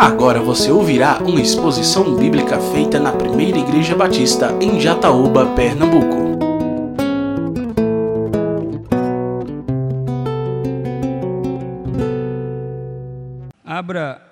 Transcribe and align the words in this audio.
Agora 0.00 0.40
você 0.40 0.72
ouvirá 0.72 1.18
uma 1.18 1.42
exposição 1.42 2.16
bíblica 2.16 2.58
feita 2.72 2.98
na 2.98 3.12
Primeira 3.12 3.58
Igreja 3.58 3.94
Batista 3.94 4.56
em 4.58 4.80
Jataúba, 4.80 5.54
Pernambuco. 5.54 6.16
Abra 13.62 14.26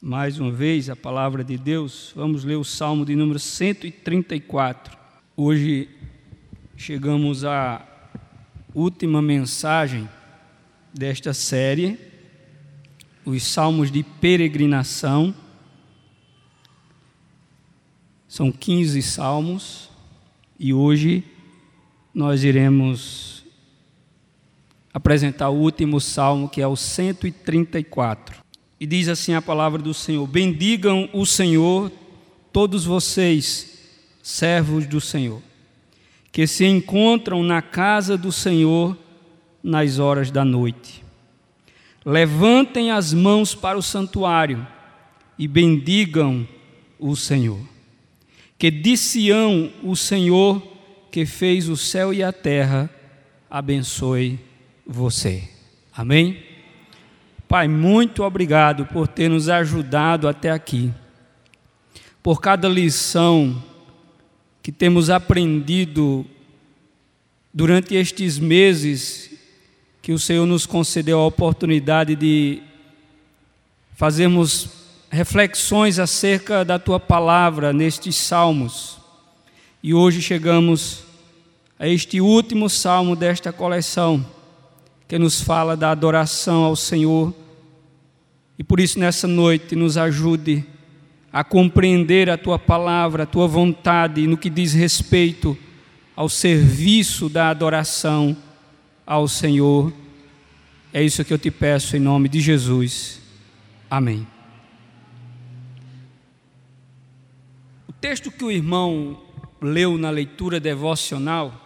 mais 0.00 0.40
uma 0.40 0.50
vez 0.50 0.90
a 0.90 0.96
palavra 0.96 1.44
de 1.44 1.56
Deus. 1.56 2.12
Vamos 2.16 2.42
ler 2.42 2.56
o 2.56 2.64
Salmo 2.64 3.06
de 3.06 3.14
número 3.14 3.38
134. 3.38 4.98
Hoje 5.36 5.88
chegamos 6.76 7.44
à 7.44 7.80
última 8.74 9.22
mensagem 9.22 10.08
desta 10.92 11.32
série 11.32 12.10
os 13.24 13.42
salmos 13.42 13.90
de 13.90 14.02
peregrinação. 14.02 15.34
São 18.26 18.50
15 18.50 19.02
salmos 19.02 19.90
e 20.58 20.72
hoje 20.72 21.24
nós 22.14 22.44
iremos 22.44 23.44
apresentar 24.92 25.48
o 25.48 25.58
último 25.58 26.00
salmo, 26.00 26.48
que 26.48 26.60
é 26.60 26.66
o 26.66 26.76
134. 26.76 28.42
E 28.78 28.86
diz 28.86 29.08
assim 29.08 29.34
a 29.34 29.42
palavra 29.42 29.80
do 29.80 29.94
Senhor: 29.94 30.26
Bendigam 30.26 31.08
o 31.12 31.24
Senhor, 31.24 31.90
todos 32.52 32.84
vocês, 32.84 33.78
servos 34.22 34.86
do 34.86 35.00
Senhor, 35.00 35.42
que 36.30 36.46
se 36.46 36.66
encontram 36.66 37.42
na 37.42 37.62
casa 37.62 38.16
do 38.16 38.32
Senhor 38.32 38.96
nas 39.62 39.98
horas 39.98 40.30
da 40.30 40.44
noite. 40.44 41.01
Levantem 42.04 42.90
as 42.90 43.12
mãos 43.12 43.54
para 43.54 43.78
o 43.78 43.82
santuário 43.82 44.66
e 45.38 45.46
bendigam 45.46 46.46
o 46.98 47.14
Senhor. 47.14 47.60
Que 48.58 48.70
de 48.70 48.96
Sião 48.96 49.70
o 49.82 49.96
Senhor, 49.96 50.62
que 51.10 51.26
fez 51.26 51.68
o 51.68 51.76
céu 51.76 52.12
e 52.12 52.22
a 52.22 52.32
terra, 52.32 52.90
abençoe 53.50 54.38
você. 54.86 55.48
Amém? 55.94 56.42
Pai, 57.48 57.68
muito 57.68 58.22
obrigado 58.22 58.86
por 58.86 59.06
ter 59.06 59.28
nos 59.28 59.48
ajudado 59.48 60.26
até 60.26 60.50
aqui, 60.50 60.92
por 62.22 62.40
cada 62.40 62.68
lição 62.68 63.62
que 64.62 64.72
temos 64.72 65.10
aprendido 65.10 66.24
durante 67.52 67.94
estes 67.94 68.38
meses 68.38 69.31
que 70.02 70.10
o 70.10 70.18
Senhor 70.18 70.44
nos 70.46 70.66
concedeu 70.66 71.20
a 71.20 71.26
oportunidade 71.26 72.16
de 72.16 72.60
fazermos 73.94 74.68
reflexões 75.08 76.00
acerca 76.00 76.64
da 76.64 76.76
tua 76.76 76.98
palavra 76.98 77.72
nestes 77.72 78.16
salmos. 78.16 78.98
E 79.80 79.94
hoje 79.94 80.20
chegamos 80.20 81.04
a 81.78 81.86
este 81.86 82.20
último 82.20 82.68
salmo 82.68 83.14
desta 83.14 83.52
coleção, 83.52 84.26
que 85.06 85.16
nos 85.20 85.40
fala 85.40 85.76
da 85.76 85.92
adoração 85.92 86.64
ao 86.64 86.74
Senhor. 86.74 87.32
E 88.58 88.64
por 88.64 88.80
isso, 88.80 88.98
nessa 88.98 89.28
noite, 89.28 89.76
nos 89.76 89.96
ajude 89.96 90.64
a 91.32 91.44
compreender 91.44 92.28
a 92.28 92.36
tua 92.36 92.58
palavra, 92.58 93.22
a 93.22 93.26
tua 93.26 93.46
vontade 93.46 94.26
no 94.26 94.36
que 94.36 94.50
diz 94.50 94.72
respeito 94.72 95.56
ao 96.16 96.28
serviço 96.28 97.28
da 97.28 97.50
adoração 97.50 98.36
ao 99.06 99.26
Senhor. 99.28 99.92
É 100.92 101.02
isso 101.02 101.24
que 101.24 101.32
eu 101.32 101.38
te 101.38 101.50
peço 101.50 101.96
em 101.96 102.00
nome 102.00 102.28
de 102.28 102.40
Jesus. 102.40 103.20
Amém. 103.90 104.26
O 107.88 107.92
texto 107.92 108.30
que 108.30 108.44
o 108.44 108.50
irmão 108.50 109.22
leu 109.60 109.96
na 109.96 110.10
leitura 110.10 110.58
devocional 110.58 111.58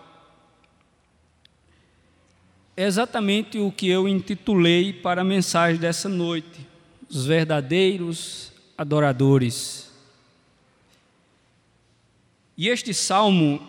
é 2.77 2.85
exatamente 2.85 3.59
o 3.59 3.73
que 3.73 3.89
eu 3.89 4.07
intitulei 4.07 4.93
para 4.93 5.23
a 5.23 5.25
mensagem 5.25 5.81
dessa 5.81 6.09
noite: 6.09 6.67
os 7.09 7.25
verdadeiros 7.25 8.53
adoradores. 8.77 9.91
E 12.57 12.69
este 12.69 12.93
salmo 12.93 13.61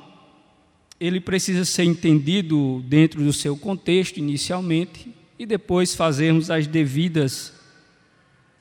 ele 1.00 1.20
precisa 1.20 1.64
ser 1.64 1.84
entendido 1.84 2.84
dentro 2.88 3.24
do 3.24 3.32
seu 3.32 3.56
contexto 3.56 4.18
inicialmente 4.18 5.14
e 5.38 5.46
depois 5.46 5.96
fazermos 5.96 6.50
as 6.50 6.66
devidas 6.66 7.54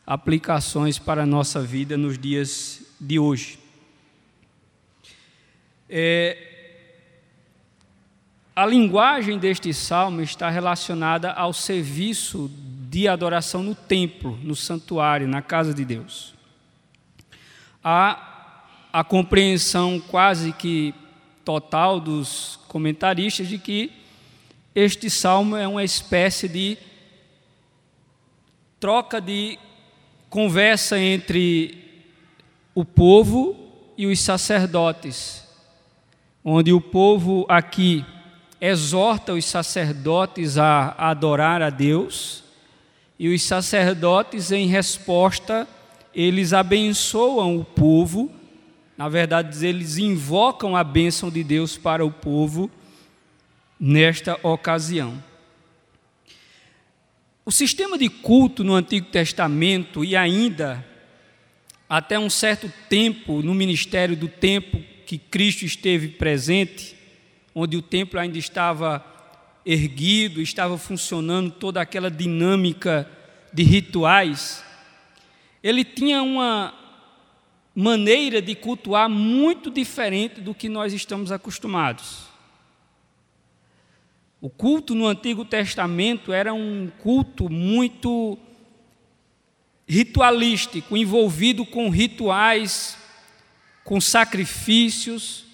aplicações 0.06 0.98
para 0.98 1.22
a 1.22 1.26
nossa 1.26 1.60
vida 1.62 1.96
nos 1.96 2.18
dias 2.18 2.82
de 3.00 3.18
hoje. 3.18 3.58
É, 5.88 6.36
a 8.54 8.66
linguagem 8.66 9.38
deste 9.38 9.72
salmo 9.72 10.20
está 10.20 10.50
relacionada 10.50 11.32
ao 11.32 11.52
serviço 11.52 12.50
de 12.90 13.08
adoração 13.08 13.62
no 13.62 13.74
templo, 13.74 14.38
no 14.42 14.54
santuário, 14.54 15.26
na 15.26 15.42
casa 15.42 15.72
de 15.72 15.84
Deus. 15.84 16.34
Há 17.82 18.62
a 18.92 19.04
compreensão 19.04 20.00
quase 20.00 20.52
que 20.52 20.94
total 21.46 22.00
dos 22.00 22.58
comentaristas 22.66 23.46
de 23.46 23.56
que 23.56 23.92
este 24.74 25.08
salmo 25.08 25.56
é 25.56 25.66
uma 25.66 25.84
espécie 25.84 26.48
de 26.48 26.76
troca 28.80 29.20
de 29.20 29.56
conversa 30.28 30.98
entre 30.98 32.02
o 32.74 32.84
povo 32.84 33.56
e 33.96 34.08
os 34.08 34.18
sacerdotes, 34.18 35.44
onde 36.44 36.72
o 36.72 36.80
povo 36.80 37.46
aqui 37.48 38.04
exorta 38.60 39.32
os 39.32 39.44
sacerdotes 39.44 40.58
a 40.58 40.96
adorar 40.98 41.62
a 41.62 41.70
Deus 41.70 42.42
e 43.16 43.32
os 43.32 43.40
sacerdotes, 43.44 44.50
em 44.50 44.66
resposta, 44.66 45.68
eles 46.12 46.52
abençoam 46.52 47.56
o 47.56 47.64
povo 47.64 48.35
na 48.96 49.08
verdade, 49.08 49.66
eles 49.66 49.98
invocam 49.98 50.74
a 50.74 50.82
bênção 50.82 51.30
de 51.30 51.44
Deus 51.44 51.76
para 51.76 52.04
o 52.04 52.10
povo 52.10 52.70
nesta 53.78 54.38
ocasião. 54.42 55.22
O 57.44 57.52
sistema 57.52 57.98
de 57.98 58.08
culto 58.08 58.64
no 58.64 58.74
Antigo 58.74 59.06
Testamento 59.06 60.04
e 60.04 60.16
ainda 60.16 60.84
até 61.88 62.18
um 62.18 62.30
certo 62.30 62.72
tempo 62.88 63.42
no 63.42 63.54
ministério 63.54 64.16
do 64.16 64.28
tempo 64.28 64.82
que 65.04 65.18
Cristo 65.18 65.64
esteve 65.64 66.08
presente, 66.08 66.96
onde 67.54 67.76
o 67.76 67.82
templo 67.82 68.18
ainda 68.18 68.38
estava 68.38 69.04
erguido, 69.64 70.40
estava 70.40 70.76
funcionando 70.78 71.50
toda 71.50 71.80
aquela 71.80 72.10
dinâmica 72.10 73.08
de 73.52 73.62
rituais, 73.62 74.64
ele 75.62 75.84
tinha 75.84 76.22
uma 76.22 76.74
maneira 77.78 78.40
de 78.40 78.54
cultuar 78.54 79.06
muito 79.06 79.70
diferente 79.70 80.40
do 80.40 80.54
que 80.54 80.66
nós 80.66 80.94
estamos 80.94 81.30
acostumados. 81.30 82.22
O 84.40 84.48
culto 84.48 84.94
no 84.94 85.06
Antigo 85.06 85.44
Testamento 85.44 86.32
era 86.32 86.54
um 86.54 86.90
culto 87.02 87.50
muito 87.50 88.38
ritualístico, 89.86 90.96
envolvido 90.96 91.66
com 91.66 91.90
rituais, 91.90 92.96
com 93.84 94.00
sacrifícios, 94.00 95.44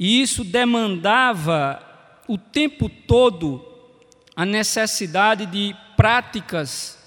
e 0.00 0.20
isso 0.20 0.42
demandava 0.42 1.80
o 2.26 2.36
tempo 2.36 2.88
todo 2.88 3.64
a 4.34 4.44
necessidade 4.44 5.46
de 5.46 5.76
práticas 5.96 6.98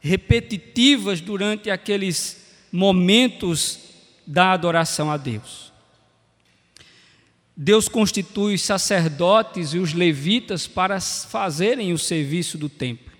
repetitivas 0.00 1.20
durante 1.20 1.70
aqueles 1.70 2.39
momentos 2.72 3.78
da 4.26 4.52
adoração 4.52 5.10
a 5.10 5.16
Deus. 5.16 5.72
Deus 7.56 7.88
constitui 7.88 8.54
os 8.54 8.62
sacerdotes 8.62 9.74
e 9.74 9.78
os 9.78 9.92
levitas 9.92 10.66
para 10.66 11.00
fazerem 11.00 11.92
o 11.92 11.98
serviço 11.98 12.56
do 12.56 12.68
templo. 12.68 13.12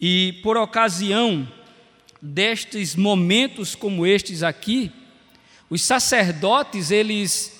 E 0.00 0.40
por 0.42 0.56
ocasião 0.56 1.50
destes 2.20 2.94
momentos 2.94 3.74
como 3.74 4.06
estes 4.06 4.42
aqui, 4.42 4.92
os 5.70 5.82
sacerdotes 5.82 6.90
eles 6.90 7.58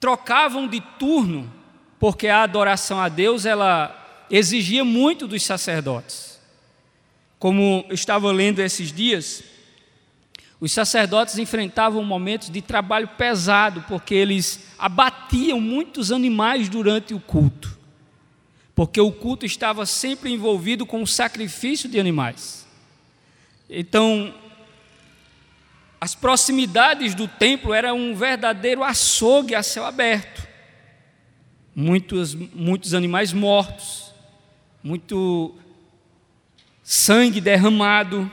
trocavam 0.00 0.66
de 0.66 0.80
turno, 0.98 1.52
porque 2.00 2.26
a 2.26 2.42
adoração 2.42 2.98
a 2.98 3.08
Deus 3.08 3.46
ela 3.46 4.26
exigia 4.28 4.84
muito 4.84 5.28
dos 5.28 5.42
sacerdotes. 5.44 6.31
Como 7.42 7.84
eu 7.88 7.94
estava 7.96 8.30
lendo 8.30 8.60
esses 8.60 8.92
dias, 8.92 9.42
os 10.60 10.70
sacerdotes 10.70 11.38
enfrentavam 11.38 12.04
momentos 12.04 12.48
de 12.48 12.62
trabalho 12.62 13.08
pesado, 13.18 13.84
porque 13.88 14.14
eles 14.14 14.60
abatiam 14.78 15.60
muitos 15.60 16.12
animais 16.12 16.68
durante 16.68 17.12
o 17.12 17.18
culto. 17.18 17.76
Porque 18.76 19.00
o 19.00 19.10
culto 19.10 19.44
estava 19.44 19.84
sempre 19.86 20.30
envolvido 20.30 20.86
com 20.86 21.02
o 21.02 21.06
sacrifício 21.06 21.88
de 21.88 21.98
animais. 21.98 22.64
Então, 23.68 24.32
as 26.00 26.14
proximidades 26.14 27.12
do 27.12 27.26
templo 27.26 27.74
eram 27.74 27.98
um 27.98 28.14
verdadeiro 28.14 28.84
açougue 28.84 29.56
a 29.56 29.64
céu 29.64 29.84
aberto. 29.84 30.46
Muitos, 31.74 32.36
muitos 32.36 32.94
animais 32.94 33.32
mortos, 33.32 34.14
muito 34.80 35.56
sangue 36.94 37.40
derramado, 37.40 38.30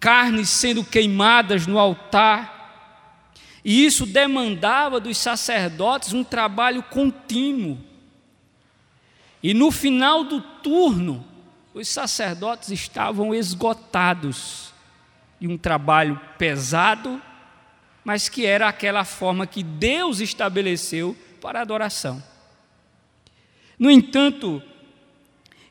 carnes 0.00 0.50
sendo 0.50 0.82
queimadas 0.82 1.64
no 1.64 1.78
altar. 1.78 2.58
E 3.64 3.86
isso 3.86 4.04
demandava 4.04 4.98
dos 4.98 5.16
sacerdotes 5.16 6.12
um 6.12 6.24
trabalho 6.24 6.82
contínuo. 6.82 7.78
E 9.40 9.54
no 9.54 9.70
final 9.70 10.24
do 10.24 10.40
turno, 10.40 11.24
os 11.72 11.86
sacerdotes 11.86 12.70
estavam 12.70 13.32
esgotados 13.32 14.74
de 15.38 15.46
um 15.46 15.56
trabalho 15.56 16.20
pesado, 16.36 17.22
mas 18.02 18.28
que 18.28 18.44
era 18.44 18.66
aquela 18.66 19.04
forma 19.04 19.46
que 19.46 19.62
Deus 19.62 20.18
estabeleceu 20.18 21.16
para 21.40 21.60
adoração. 21.60 22.20
No 23.78 23.88
entanto, 23.88 24.60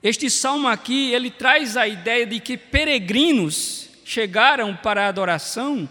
este 0.02 0.30
salmo 0.30 0.68
aqui, 0.68 1.12
ele 1.12 1.30
traz 1.30 1.76
a 1.76 1.88
ideia 1.88 2.26
de 2.26 2.40
que 2.40 2.58
peregrinos 2.58 3.90
chegaram 4.06 4.76
para 4.76 5.06
a 5.06 5.08
adoração 5.10 5.88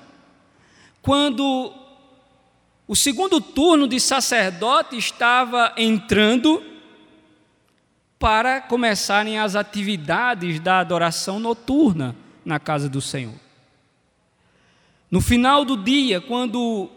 quando 1.02 1.72
o 2.86 2.96
segundo 2.96 3.40
turno 3.40 3.86
de 3.86 4.00
sacerdote 4.00 4.96
estava 4.96 5.74
entrando 5.76 6.64
para 8.18 8.60
começarem 8.60 9.38
as 9.38 9.54
atividades 9.54 10.58
da 10.58 10.80
adoração 10.80 11.38
noturna 11.38 12.16
na 12.44 12.58
casa 12.58 12.88
do 12.88 13.00
Senhor. 13.00 13.34
No 15.10 15.20
final 15.20 15.64
do 15.64 15.76
dia, 15.76 16.20
quando 16.20 16.90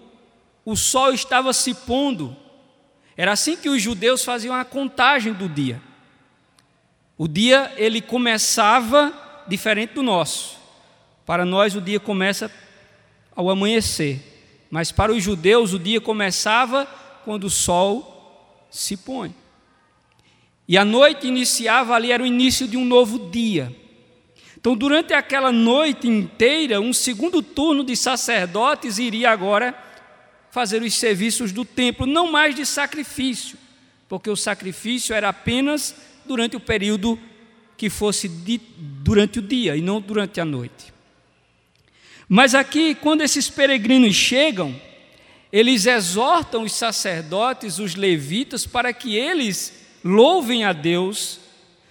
o 0.65 0.75
sol 0.75 1.13
estava 1.13 1.53
se 1.53 1.73
pondo, 1.73 2.35
era 3.15 3.33
assim 3.33 3.55
que 3.55 3.69
os 3.69 3.81
judeus 3.81 4.23
faziam 4.23 4.55
a 4.55 4.65
contagem 4.65 5.33
do 5.33 5.47
dia. 5.47 5.81
O 7.21 7.27
dia 7.27 7.71
ele 7.77 8.01
começava 8.01 9.13
diferente 9.47 9.93
do 9.93 10.01
nosso. 10.01 10.57
Para 11.23 11.45
nós 11.45 11.75
o 11.75 11.79
dia 11.79 11.99
começa 11.99 12.51
ao 13.35 13.47
amanhecer, 13.47 14.65
mas 14.71 14.91
para 14.91 15.11
os 15.11 15.21
judeus 15.21 15.71
o 15.71 15.77
dia 15.77 16.01
começava 16.01 16.87
quando 17.23 17.43
o 17.43 17.49
sol 17.51 18.65
se 18.71 18.97
põe. 18.97 19.35
E 20.67 20.75
a 20.79 20.83
noite 20.83 21.27
iniciava 21.27 21.93
ali, 21.93 22.11
era 22.11 22.23
o 22.23 22.25
início 22.25 22.67
de 22.67 22.75
um 22.75 22.83
novo 22.83 23.29
dia. 23.29 23.71
Então, 24.59 24.75
durante 24.75 25.13
aquela 25.13 25.51
noite 25.51 26.07
inteira, 26.07 26.81
um 26.81 26.91
segundo 26.91 27.43
turno 27.43 27.83
de 27.83 27.95
sacerdotes 27.95 28.97
iria 28.97 29.29
agora 29.29 29.77
fazer 30.49 30.81
os 30.81 30.95
serviços 30.95 31.51
do 31.51 31.63
templo, 31.63 32.07
não 32.07 32.31
mais 32.31 32.55
de 32.55 32.65
sacrifício, 32.65 33.59
porque 34.09 34.27
o 34.27 34.35
sacrifício 34.35 35.13
era 35.13 35.29
apenas 35.29 36.09
durante 36.25 36.55
o 36.55 36.59
período 36.59 37.19
que 37.77 37.89
fosse 37.89 38.27
de, 38.27 38.59
durante 38.77 39.39
o 39.39 39.41
dia 39.41 39.75
e 39.75 39.81
não 39.81 39.99
durante 39.99 40.39
a 40.39 40.45
noite. 40.45 40.93
Mas 42.29 42.55
aqui, 42.55 42.95
quando 42.95 43.21
esses 43.21 43.49
peregrinos 43.49 44.15
chegam, 44.15 44.79
eles 45.51 45.85
exortam 45.85 46.63
os 46.63 46.73
sacerdotes, 46.73 47.77
os 47.77 47.95
levitas, 47.95 48.65
para 48.65 48.93
que 48.93 49.15
eles 49.15 49.85
louvem 50.03 50.63
a 50.63 50.71
Deus, 50.71 51.39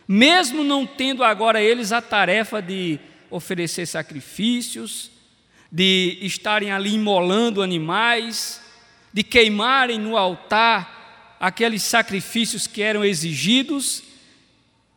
mesmo 0.09 0.65
não 0.65 0.87
tendo 0.87 1.23
agora 1.23 1.61
eles 1.61 1.93
a 1.93 2.00
tarefa 2.00 2.62
de 2.62 2.99
oferecer 3.29 3.87
sacrifícios, 3.87 5.11
de 5.71 6.19
estarem 6.23 6.73
ali 6.73 6.94
imolando 6.94 7.62
animais, 7.62 8.61
de 9.12 9.23
queimarem 9.23 9.99
no 9.99 10.17
altar 10.17 11.37
aqueles 11.38 11.82
sacrifícios 11.82 12.67
que 12.67 12.82
eram 12.82 13.05
exigidos, 13.05 14.03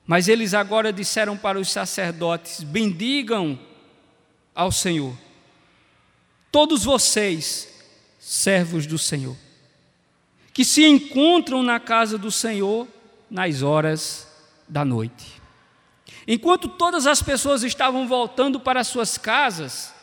mas 0.05 0.27
eles 0.27 0.53
agora 0.53 0.91
disseram 0.91 1.37
para 1.37 1.59
os 1.59 1.69
sacerdotes: 1.69 2.63
bendigam 2.63 3.57
ao 4.53 4.71
Senhor, 4.71 5.17
todos 6.51 6.83
vocês, 6.83 7.67
servos 8.19 8.85
do 8.85 8.97
Senhor, 8.97 9.35
que 10.53 10.63
se 10.63 10.85
encontram 10.85 11.63
na 11.63 11.79
casa 11.79 12.17
do 12.17 12.31
Senhor 12.31 12.87
nas 13.29 13.61
horas 13.61 14.27
da 14.67 14.85
noite. 14.85 15.41
Enquanto 16.27 16.67
todas 16.67 17.05
as 17.07 17.21
pessoas 17.21 17.63
estavam 17.63 18.07
voltando 18.07 18.59
para 18.59 18.83
suas 18.83 19.17
casas, 19.17 19.93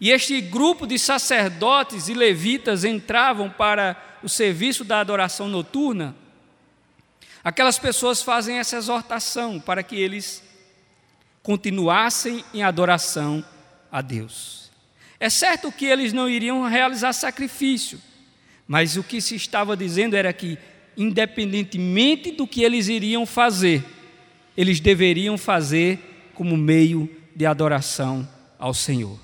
e 0.00 0.10
este 0.10 0.40
grupo 0.40 0.86
de 0.86 0.98
sacerdotes 0.98 2.08
e 2.08 2.14
levitas 2.14 2.84
entravam 2.84 3.48
para 3.48 4.18
o 4.22 4.28
serviço 4.28 4.84
da 4.84 5.00
adoração 5.00 5.48
noturna, 5.48 6.14
aquelas 7.46 7.78
pessoas 7.78 8.22
fazem 8.22 8.58
essa 8.58 8.76
exortação 8.76 9.60
para 9.60 9.80
que 9.80 9.94
eles 9.94 10.42
continuassem 11.44 12.44
em 12.52 12.64
adoração 12.64 13.44
a 13.90 14.02
Deus. 14.02 14.72
É 15.20 15.30
certo 15.30 15.70
que 15.70 15.86
eles 15.86 16.12
não 16.12 16.28
iriam 16.28 16.68
realizar 16.68 17.12
sacrifício, 17.12 18.02
mas 18.66 18.96
o 18.96 19.04
que 19.04 19.20
se 19.20 19.36
estava 19.36 19.76
dizendo 19.76 20.16
era 20.16 20.32
que 20.32 20.58
independentemente 20.96 22.32
do 22.32 22.48
que 22.48 22.64
eles 22.64 22.88
iriam 22.88 23.24
fazer, 23.24 23.84
eles 24.56 24.80
deveriam 24.80 25.38
fazer 25.38 26.32
como 26.34 26.56
meio 26.56 27.08
de 27.32 27.46
adoração 27.46 28.28
ao 28.58 28.74
Senhor. 28.74 29.20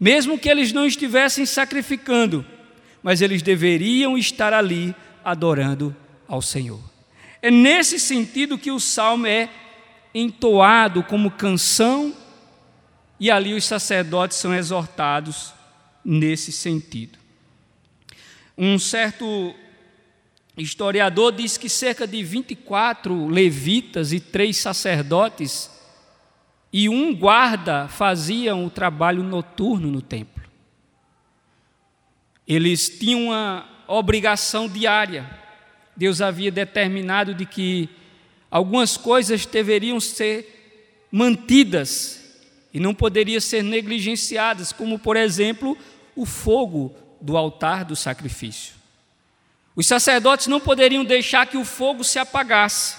Mesmo 0.00 0.36
que 0.36 0.48
eles 0.48 0.72
não 0.72 0.84
estivessem 0.84 1.46
sacrificando, 1.46 2.44
mas 3.04 3.22
eles 3.22 3.40
deveriam 3.40 4.18
estar 4.18 4.52
ali 4.52 4.92
adorando 5.24 5.94
ao 6.26 6.42
Senhor. 6.42 6.91
É 7.42 7.50
nesse 7.50 7.98
sentido 7.98 8.56
que 8.56 8.70
o 8.70 8.78
salmo 8.78 9.26
é 9.26 9.50
entoado 10.14 11.02
como 11.02 11.30
canção, 11.30 12.14
e 13.18 13.30
ali 13.30 13.54
os 13.54 13.64
sacerdotes 13.64 14.36
são 14.38 14.54
exortados 14.54 15.52
nesse 16.04 16.50
sentido. 16.50 17.18
Um 18.56 18.78
certo 18.78 19.54
historiador 20.56 21.32
diz 21.32 21.56
que 21.56 21.68
cerca 21.68 22.06
de 22.06 22.22
24 22.22 23.28
levitas 23.28 24.12
e 24.12 24.20
três 24.20 24.56
sacerdotes 24.58 25.70
e 26.72 26.88
um 26.88 27.14
guarda 27.14 27.86
faziam 27.88 28.64
o 28.64 28.70
trabalho 28.70 29.22
noturno 29.22 29.90
no 29.90 30.02
templo. 30.02 30.42
Eles 32.46 32.88
tinham 32.88 33.26
uma 33.26 33.68
obrigação 33.86 34.68
diária. 34.68 35.41
Deus 36.02 36.20
havia 36.20 36.50
determinado 36.50 37.32
de 37.32 37.46
que 37.46 37.88
algumas 38.50 38.96
coisas 38.96 39.46
deveriam 39.46 40.00
ser 40.00 41.06
mantidas 41.12 42.40
e 42.74 42.80
não 42.80 42.92
poderiam 42.92 43.40
ser 43.40 43.62
negligenciadas, 43.62 44.72
como 44.72 44.98
por 44.98 45.16
exemplo, 45.16 45.78
o 46.16 46.26
fogo 46.26 46.92
do 47.20 47.36
altar 47.36 47.84
do 47.84 47.94
sacrifício. 47.94 48.74
Os 49.76 49.86
sacerdotes 49.86 50.48
não 50.48 50.58
poderiam 50.58 51.04
deixar 51.04 51.46
que 51.46 51.56
o 51.56 51.64
fogo 51.64 52.02
se 52.02 52.18
apagasse, 52.18 52.96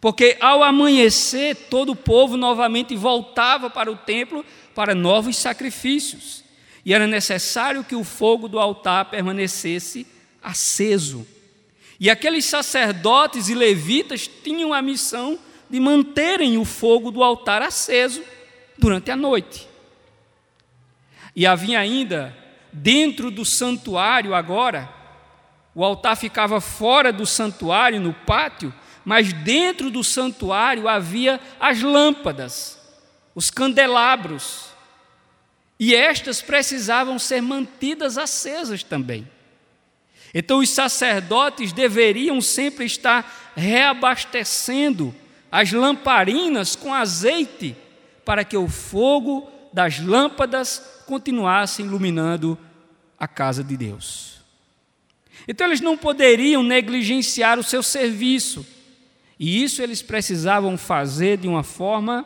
porque 0.00 0.36
ao 0.40 0.62
amanhecer 0.62 1.66
todo 1.68 1.90
o 1.90 1.96
povo 1.96 2.36
novamente 2.36 2.94
voltava 2.94 3.68
para 3.68 3.90
o 3.90 3.96
templo 3.96 4.46
para 4.72 4.94
novos 4.94 5.36
sacrifícios, 5.36 6.44
e 6.84 6.94
era 6.94 7.08
necessário 7.08 7.82
que 7.82 7.96
o 7.96 8.04
fogo 8.04 8.46
do 8.46 8.60
altar 8.60 9.06
permanecesse 9.06 10.06
aceso. 10.40 11.26
E 12.00 12.08
aqueles 12.08 12.44
sacerdotes 12.44 13.48
e 13.48 13.54
levitas 13.54 14.28
tinham 14.28 14.72
a 14.72 14.80
missão 14.80 15.38
de 15.68 15.80
manterem 15.80 16.56
o 16.56 16.64
fogo 16.64 17.10
do 17.10 17.22
altar 17.22 17.60
aceso 17.60 18.22
durante 18.78 19.10
a 19.10 19.16
noite. 19.16 19.68
E 21.34 21.46
havia 21.46 21.78
ainda, 21.78 22.36
dentro 22.72 23.30
do 23.30 23.44
santuário 23.44 24.34
agora, 24.34 24.88
o 25.74 25.84
altar 25.84 26.16
ficava 26.16 26.60
fora 26.60 27.12
do 27.12 27.26
santuário, 27.26 28.00
no 28.00 28.12
pátio, 28.12 28.72
mas 29.04 29.32
dentro 29.32 29.90
do 29.90 30.02
santuário 30.02 30.88
havia 30.88 31.40
as 31.60 31.82
lâmpadas, 31.82 32.78
os 33.34 33.50
candelabros. 33.50 34.66
E 35.78 35.94
estas 35.94 36.42
precisavam 36.42 37.18
ser 37.18 37.40
mantidas 37.40 38.18
acesas 38.18 38.82
também. 38.82 39.28
Então, 40.38 40.60
os 40.60 40.70
sacerdotes 40.70 41.72
deveriam 41.72 42.40
sempre 42.40 42.84
estar 42.84 43.52
reabastecendo 43.56 45.12
as 45.50 45.72
lamparinas 45.72 46.76
com 46.76 46.94
azeite, 46.94 47.74
para 48.24 48.44
que 48.44 48.56
o 48.56 48.68
fogo 48.68 49.50
das 49.72 49.98
lâmpadas 49.98 51.02
continuasse 51.08 51.82
iluminando 51.82 52.56
a 53.18 53.26
casa 53.26 53.64
de 53.64 53.76
Deus. 53.76 54.38
Então 55.48 55.66
eles 55.66 55.80
não 55.80 55.96
poderiam 55.96 56.62
negligenciar 56.62 57.58
o 57.58 57.64
seu 57.64 57.82
serviço. 57.82 58.64
E 59.40 59.64
isso 59.64 59.82
eles 59.82 60.02
precisavam 60.02 60.78
fazer 60.78 61.38
de 61.38 61.48
uma 61.48 61.64
forma 61.64 62.24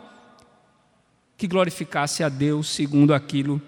que 1.38 1.46
glorificasse 1.46 2.22
a 2.22 2.28
Deus 2.28 2.68
segundo 2.68 3.14
aquilo 3.14 3.62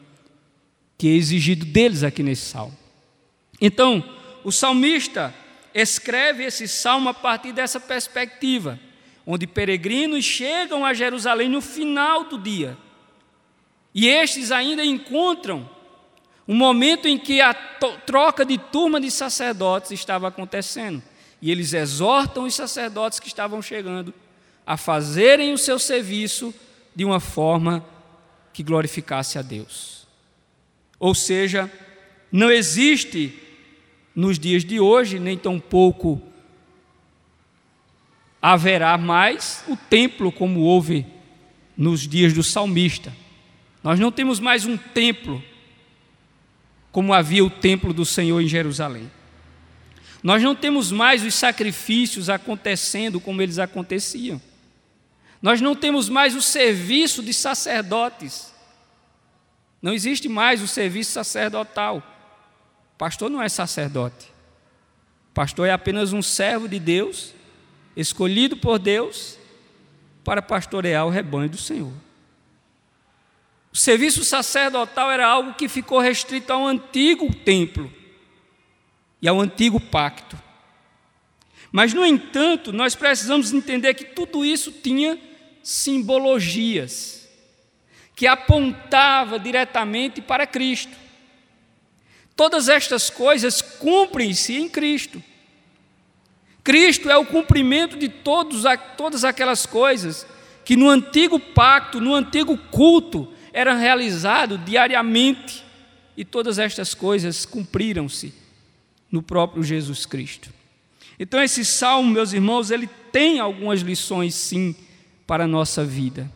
que 0.98 1.08
é 1.08 1.12
exigido 1.12 1.64
deles 1.64 2.02
aqui 2.02 2.22
nesse 2.22 2.42
salmo. 2.42 2.76
Então, 3.58 4.04
o 4.44 4.52
salmista 4.52 5.34
escreve 5.74 6.44
esse 6.44 6.68
salmo 6.68 7.08
a 7.08 7.14
partir 7.14 7.52
dessa 7.52 7.80
perspectiva, 7.80 8.78
onde 9.26 9.46
peregrinos 9.46 10.24
chegam 10.24 10.84
a 10.84 10.94
Jerusalém 10.94 11.48
no 11.48 11.60
final 11.60 12.24
do 12.24 12.38
dia. 12.38 12.76
E 13.94 14.06
estes 14.06 14.52
ainda 14.52 14.84
encontram 14.84 15.68
um 16.46 16.54
momento 16.54 17.08
em 17.08 17.18
que 17.18 17.40
a 17.40 17.54
troca 17.54 18.44
de 18.44 18.58
turma 18.58 19.00
de 19.00 19.10
sacerdotes 19.10 19.90
estava 19.92 20.28
acontecendo. 20.28 21.02
E 21.40 21.50
eles 21.50 21.72
exortam 21.72 22.44
os 22.44 22.54
sacerdotes 22.54 23.18
que 23.18 23.28
estavam 23.28 23.62
chegando 23.62 24.12
a 24.66 24.76
fazerem 24.76 25.52
o 25.52 25.58
seu 25.58 25.78
serviço 25.78 26.54
de 26.94 27.04
uma 27.04 27.20
forma 27.20 27.84
que 28.52 28.62
glorificasse 28.62 29.38
a 29.38 29.42
Deus. 29.42 30.06
Ou 30.98 31.14
seja, 31.14 31.70
não 32.30 32.50
existe 32.50 33.43
nos 34.14 34.38
dias 34.38 34.64
de 34.64 34.78
hoje, 34.78 35.18
nem 35.18 35.36
tampouco 35.36 36.22
haverá 38.40 38.98
mais 38.98 39.64
o 39.66 39.74
templo 39.74 40.30
como 40.30 40.60
houve 40.60 41.06
nos 41.76 42.06
dias 42.06 42.32
do 42.32 42.42
salmista. 42.42 43.10
Nós 43.82 43.98
não 43.98 44.12
temos 44.12 44.38
mais 44.38 44.66
um 44.66 44.76
templo 44.76 45.42
como 46.92 47.12
havia 47.12 47.44
o 47.44 47.50
templo 47.50 47.92
do 47.92 48.04
Senhor 48.04 48.40
em 48.40 48.46
Jerusalém. 48.46 49.10
Nós 50.22 50.42
não 50.42 50.54
temos 50.54 50.92
mais 50.92 51.24
os 51.24 51.34
sacrifícios 51.34 52.30
acontecendo 52.30 53.18
como 53.18 53.42
eles 53.42 53.58
aconteciam. 53.58 54.40
Nós 55.42 55.60
não 55.60 55.74
temos 55.74 56.08
mais 56.08 56.34
o 56.34 56.40
serviço 56.40 57.22
de 57.22 57.34
sacerdotes. 57.34 58.54
Não 59.82 59.92
existe 59.92 60.28
mais 60.28 60.62
o 60.62 60.68
serviço 60.68 61.12
sacerdotal. 61.12 62.13
Pastor 63.04 63.28
não 63.28 63.42
é 63.42 63.50
sacerdote. 63.50 64.32
Pastor 65.34 65.68
é 65.68 65.72
apenas 65.72 66.14
um 66.14 66.22
servo 66.22 66.66
de 66.66 66.78
Deus, 66.78 67.34
escolhido 67.94 68.56
por 68.56 68.78
Deus 68.78 69.38
para 70.24 70.40
pastorear 70.40 71.04
o 71.06 71.10
rebanho 71.10 71.50
do 71.50 71.58
Senhor. 71.58 71.92
O 73.70 73.76
serviço 73.76 74.24
sacerdotal 74.24 75.10
era 75.10 75.26
algo 75.26 75.52
que 75.52 75.68
ficou 75.68 75.98
restrito 75.98 76.50
ao 76.50 76.66
antigo 76.66 77.30
templo 77.34 77.92
e 79.20 79.28
ao 79.28 79.38
antigo 79.38 79.78
pacto. 79.78 80.40
Mas, 81.70 81.92
no 81.92 82.06
entanto, 82.06 82.72
nós 82.72 82.94
precisamos 82.94 83.52
entender 83.52 83.92
que 83.92 84.06
tudo 84.06 84.46
isso 84.46 84.72
tinha 84.72 85.20
simbologias 85.62 87.28
que 88.16 88.26
apontava 88.26 89.38
diretamente 89.38 90.22
para 90.22 90.46
Cristo. 90.46 91.03
Todas 92.36 92.68
estas 92.68 93.10
coisas 93.10 93.62
cumprem-se 93.62 94.56
em 94.56 94.68
Cristo. 94.68 95.22
Cristo 96.64 97.10
é 97.10 97.16
o 97.16 97.26
cumprimento 97.26 97.96
de 97.96 98.08
todos, 98.08 98.64
todas 98.96 99.24
aquelas 99.24 99.66
coisas 99.66 100.26
que 100.64 100.76
no 100.76 100.88
antigo 100.88 101.38
pacto, 101.38 102.00
no 102.00 102.14
antigo 102.14 102.56
culto, 102.56 103.28
eram 103.52 103.78
realizados 103.78 104.58
diariamente. 104.64 105.62
E 106.16 106.24
todas 106.24 106.58
estas 106.58 106.94
coisas 106.94 107.44
cumpriram-se 107.44 108.32
no 109.10 109.22
próprio 109.22 109.62
Jesus 109.62 110.06
Cristo. 110.06 110.48
Então, 111.18 111.40
esse 111.40 111.64
salmo, 111.64 112.10
meus 112.10 112.32
irmãos, 112.32 112.70
ele 112.70 112.88
tem 113.12 113.38
algumas 113.38 113.80
lições, 113.80 114.34
sim, 114.34 114.74
para 115.26 115.44
a 115.44 115.48
nossa 115.48 115.84
vida. 115.84 116.30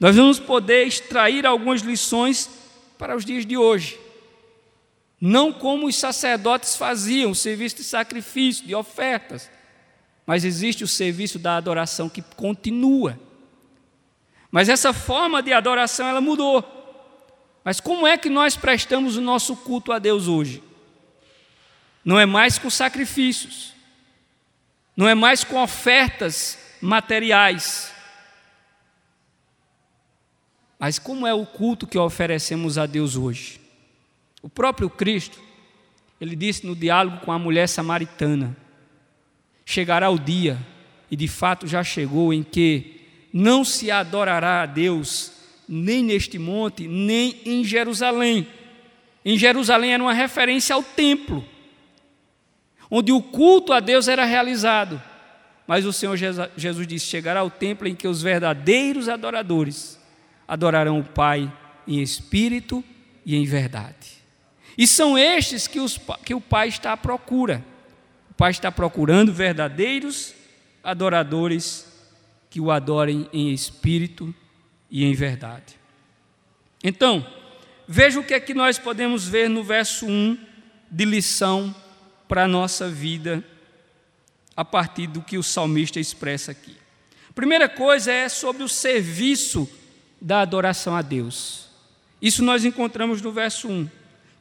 Nós 0.00 0.16
vamos 0.16 0.40
poder 0.40 0.86
extrair 0.86 1.46
algumas 1.46 1.82
lições 1.82 2.50
para 2.98 3.16
os 3.16 3.24
dias 3.24 3.46
de 3.46 3.56
hoje 3.56 4.05
não 5.20 5.52
como 5.52 5.86
os 5.86 5.96
sacerdotes 5.96 6.76
faziam, 6.76 7.30
o 7.30 7.34
serviço 7.34 7.76
de 7.76 7.84
sacrifício, 7.84 8.66
de 8.66 8.74
ofertas, 8.74 9.50
mas 10.26 10.44
existe 10.44 10.84
o 10.84 10.88
serviço 10.88 11.38
da 11.38 11.56
adoração 11.56 12.08
que 12.08 12.20
continua. 12.20 13.18
Mas 14.50 14.68
essa 14.68 14.92
forma 14.92 15.42
de 15.42 15.52
adoração 15.52 16.06
ela 16.06 16.20
mudou. 16.20 16.64
Mas 17.64 17.80
como 17.80 18.06
é 18.06 18.16
que 18.18 18.28
nós 18.28 18.56
prestamos 18.56 19.16
o 19.16 19.20
nosso 19.20 19.56
culto 19.56 19.92
a 19.92 19.98
Deus 19.98 20.28
hoje? 20.28 20.62
Não 22.04 22.18
é 22.18 22.26
mais 22.26 22.58
com 22.58 22.70
sacrifícios, 22.70 23.72
não 24.96 25.08
é 25.08 25.14
mais 25.14 25.42
com 25.42 25.60
ofertas 25.60 26.58
materiais. 26.80 27.92
Mas 30.78 30.98
como 30.98 31.26
é 31.26 31.34
o 31.34 31.46
culto 31.46 31.86
que 31.86 31.98
oferecemos 31.98 32.78
a 32.78 32.86
Deus 32.86 33.16
hoje? 33.16 33.65
O 34.42 34.48
próprio 34.48 34.88
Cristo, 34.88 35.38
ele 36.20 36.36
disse 36.36 36.66
no 36.66 36.76
diálogo 36.76 37.18
com 37.18 37.32
a 37.32 37.38
mulher 37.38 37.68
samaritana: 37.68 38.56
chegará 39.64 40.08
o 40.10 40.18
dia, 40.18 40.58
e 41.10 41.16
de 41.16 41.28
fato 41.28 41.66
já 41.66 41.82
chegou, 41.82 42.32
em 42.32 42.42
que 42.42 43.00
não 43.32 43.64
se 43.64 43.90
adorará 43.90 44.62
a 44.62 44.66
Deus 44.66 45.32
nem 45.68 46.02
neste 46.02 46.38
monte, 46.38 46.86
nem 46.86 47.40
em 47.44 47.64
Jerusalém. 47.64 48.46
Em 49.24 49.36
Jerusalém 49.36 49.92
era 49.92 50.02
uma 50.02 50.14
referência 50.14 50.74
ao 50.74 50.82
templo, 50.82 51.44
onde 52.88 53.10
o 53.10 53.20
culto 53.20 53.72
a 53.72 53.80
Deus 53.80 54.06
era 54.06 54.24
realizado. 54.24 55.02
Mas 55.66 55.84
o 55.84 55.92
Senhor 55.92 56.16
Jesus 56.16 56.86
disse: 56.86 57.06
chegará 57.06 57.42
o 57.42 57.50
templo 57.50 57.88
em 57.88 57.94
que 57.94 58.06
os 58.06 58.22
verdadeiros 58.22 59.08
adoradores 59.08 60.00
adorarão 60.46 61.00
o 61.00 61.04
Pai 61.04 61.52
em 61.88 62.00
espírito 62.00 62.84
e 63.24 63.34
em 63.34 63.44
verdade. 63.44 64.15
E 64.76 64.86
são 64.86 65.16
estes 65.16 65.66
que, 65.66 65.80
os, 65.80 65.98
que 66.24 66.34
o 66.34 66.40
Pai 66.40 66.68
está 66.68 66.92
à 66.92 66.96
procura. 66.96 67.64
O 68.30 68.34
Pai 68.34 68.50
está 68.50 68.70
procurando 68.70 69.32
verdadeiros 69.32 70.34
adoradores 70.84 71.86
que 72.50 72.60
o 72.60 72.70
adorem 72.70 73.28
em 73.32 73.52
espírito 73.52 74.34
e 74.90 75.04
em 75.04 75.14
verdade. 75.14 75.78
Então, 76.84 77.26
veja 77.88 78.20
o 78.20 78.24
que 78.24 78.34
é 78.34 78.40
que 78.40 78.54
nós 78.54 78.78
podemos 78.78 79.26
ver 79.26 79.48
no 79.48 79.64
verso 79.64 80.06
1 80.06 80.38
de 80.90 81.04
lição 81.04 81.74
para 82.28 82.44
a 82.44 82.48
nossa 82.48 82.88
vida, 82.88 83.42
a 84.56 84.64
partir 84.64 85.06
do 85.06 85.20
que 85.20 85.36
o 85.36 85.42
salmista 85.42 85.98
expressa 85.98 86.52
aqui. 86.52 86.76
primeira 87.34 87.68
coisa 87.68 88.12
é 88.12 88.28
sobre 88.28 88.62
o 88.62 88.68
serviço 88.68 89.68
da 90.20 90.40
adoração 90.40 90.94
a 90.94 91.02
Deus. 91.02 91.68
Isso 92.22 92.42
nós 92.42 92.64
encontramos 92.64 93.20
no 93.20 93.32
verso 93.32 93.68
1 93.68 93.88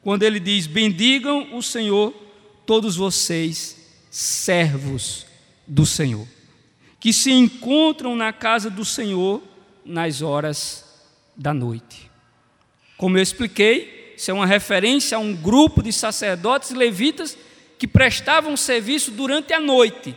quando 0.05 0.21
ele 0.21 0.39
diz: 0.39 0.67
Bendigam 0.67 1.47
o 1.51 1.63
Senhor, 1.63 2.13
todos 2.63 2.95
vocês, 2.95 3.75
servos 4.11 5.25
do 5.65 5.83
Senhor, 5.83 6.27
que 6.99 7.11
se 7.11 7.31
encontram 7.31 8.15
na 8.15 8.31
casa 8.31 8.69
do 8.69 8.85
Senhor 8.85 9.41
nas 9.83 10.21
horas 10.21 10.85
da 11.35 11.55
noite. 11.55 12.11
Como 12.97 13.17
eu 13.17 13.23
expliquei, 13.23 14.13
isso 14.15 14.29
é 14.29 14.33
uma 14.33 14.45
referência 14.45 15.17
a 15.17 15.19
um 15.19 15.35
grupo 15.35 15.81
de 15.81 15.91
sacerdotes 15.91 16.69
levitas 16.69 17.35
que 17.79 17.87
prestavam 17.87 18.55
serviço 18.55 19.09
durante 19.09 19.53
a 19.53 19.59
noite. 19.59 20.15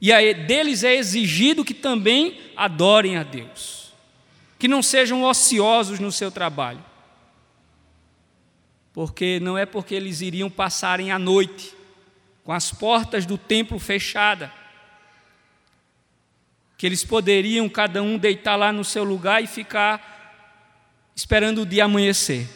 E 0.00 0.12
aí, 0.12 0.32
deles 0.32 0.84
é 0.84 0.94
exigido 0.94 1.64
que 1.64 1.74
também 1.74 2.38
adorem 2.56 3.16
a 3.16 3.24
Deus, 3.24 3.92
que 4.60 4.68
não 4.68 4.80
sejam 4.80 5.24
ociosos 5.24 5.98
no 5.98 6.12
seu 6.12 6.30
trabalho 6.30 6.89
porque 8.92 9.38
não 9.40 9.56
é 9.56 9.64
porque 9.64 9.94
eles 9.94 10.20
iriam 10.20 10.50
passarem 10.50 11.10
a 11.12 11.18
noite 11.18 11.74
com 12.44 12.52
as 12.52 12.72
portas 12.72 13.26
do 13.26 13.38
templo 13.38 13.78
fechadas, 13.78 14.50
que 16.76 16.86
eles 16.86 17.04
poderiam 17.04 17.68
cada 17.68 18.02
um 18.02 18.18
deitar 18.18 18.56
lá 18.56 18.72
no 18.72 18.84
seu 18.84 19.04
lugar 19.04 19.42
e 19.42 19.46
ficar 19.46 20.10
esperando 21.14 21.62
o 21.62 21.66
dia 21.66 21.84
amanhecer. 21.84 22.48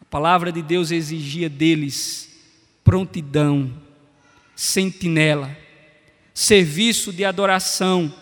A 0.00 0.04
palavra 0.04 0.52
de 0.52 0.62
Deus 0.62 0.90
exigia 0.90 1.48
deles 1.48 2.40
prontidão, 2.84 3.70
sentinela, 4.54 5.54
serviço 6.32 7.12
de 7.12 7.24
adoração, 7.24 8.14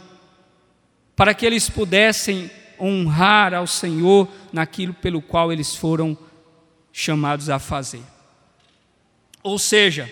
para 1.15 1.35
que 1.35 1.47
eles 1.47 1.71
pudessem 1.71 2.51
honrar 2.81 3.55
ao 3.55 3.67
Senhor 3.67 4.29
naquilo 4.53 4.95
pelo 4.95 5.23
qual 5.23 5.53
eles 5.53 5.77
foram 5.77 6.19
chamados 6.99 7.51
a 7.51 7.59
fazer. 7.59 8.03
Ou 9.43 9.59
seja, 9.59 10.11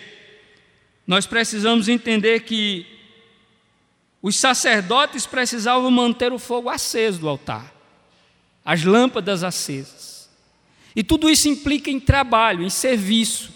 nós 1.07 1.25
precisamos 1.27 1.89
entender 1.89 2.41
que 2.41 2.87
os 4.21 4.37
sacerdotes 4.37 5.25
precisavam 5.25 5.91
manter 5.91 6.31
o 6.31 6.39
fogo 6.39 6.69
aceso 6.69 7.21
do 7.21 7.29
altar, 7.29 7.73
as 8.63 8.85
lâmpadas 8.85 9.43
acesas. 9.43 10.29
E 10.95 11.03
tudo 11.03 11.31
isso 11.31 11.49
implica 11.49 11.89
em 11.89 11.99
trabalho, 11.99 12.63
em 12.63 12.69
serviço. 12.69 13.51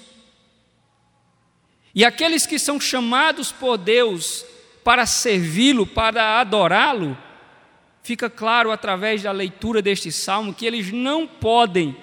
E 1.95 2.07
aqueles 2.07 2.47
que 2.47 2.59
são 2.59 2.81
chamados 2.81 3.53
por 3.53 3.77
Deus 3.77 4.43
para 4.83 5.05
servi-lo, 5.05 5.87
para 5.87 6.41
adorá-lo, 6.41 7.17
fica 8.03 8.31
claro 8.31 8.71
através 8.71 9.23
da 9.23 9.33
leitura 9.33 9.83
deste 9.83 10.11
salmo 10.11 10.55
que 10.55 10.65
eles 10.65 10.91
não 10.91 11.27
podem 11.27 11.95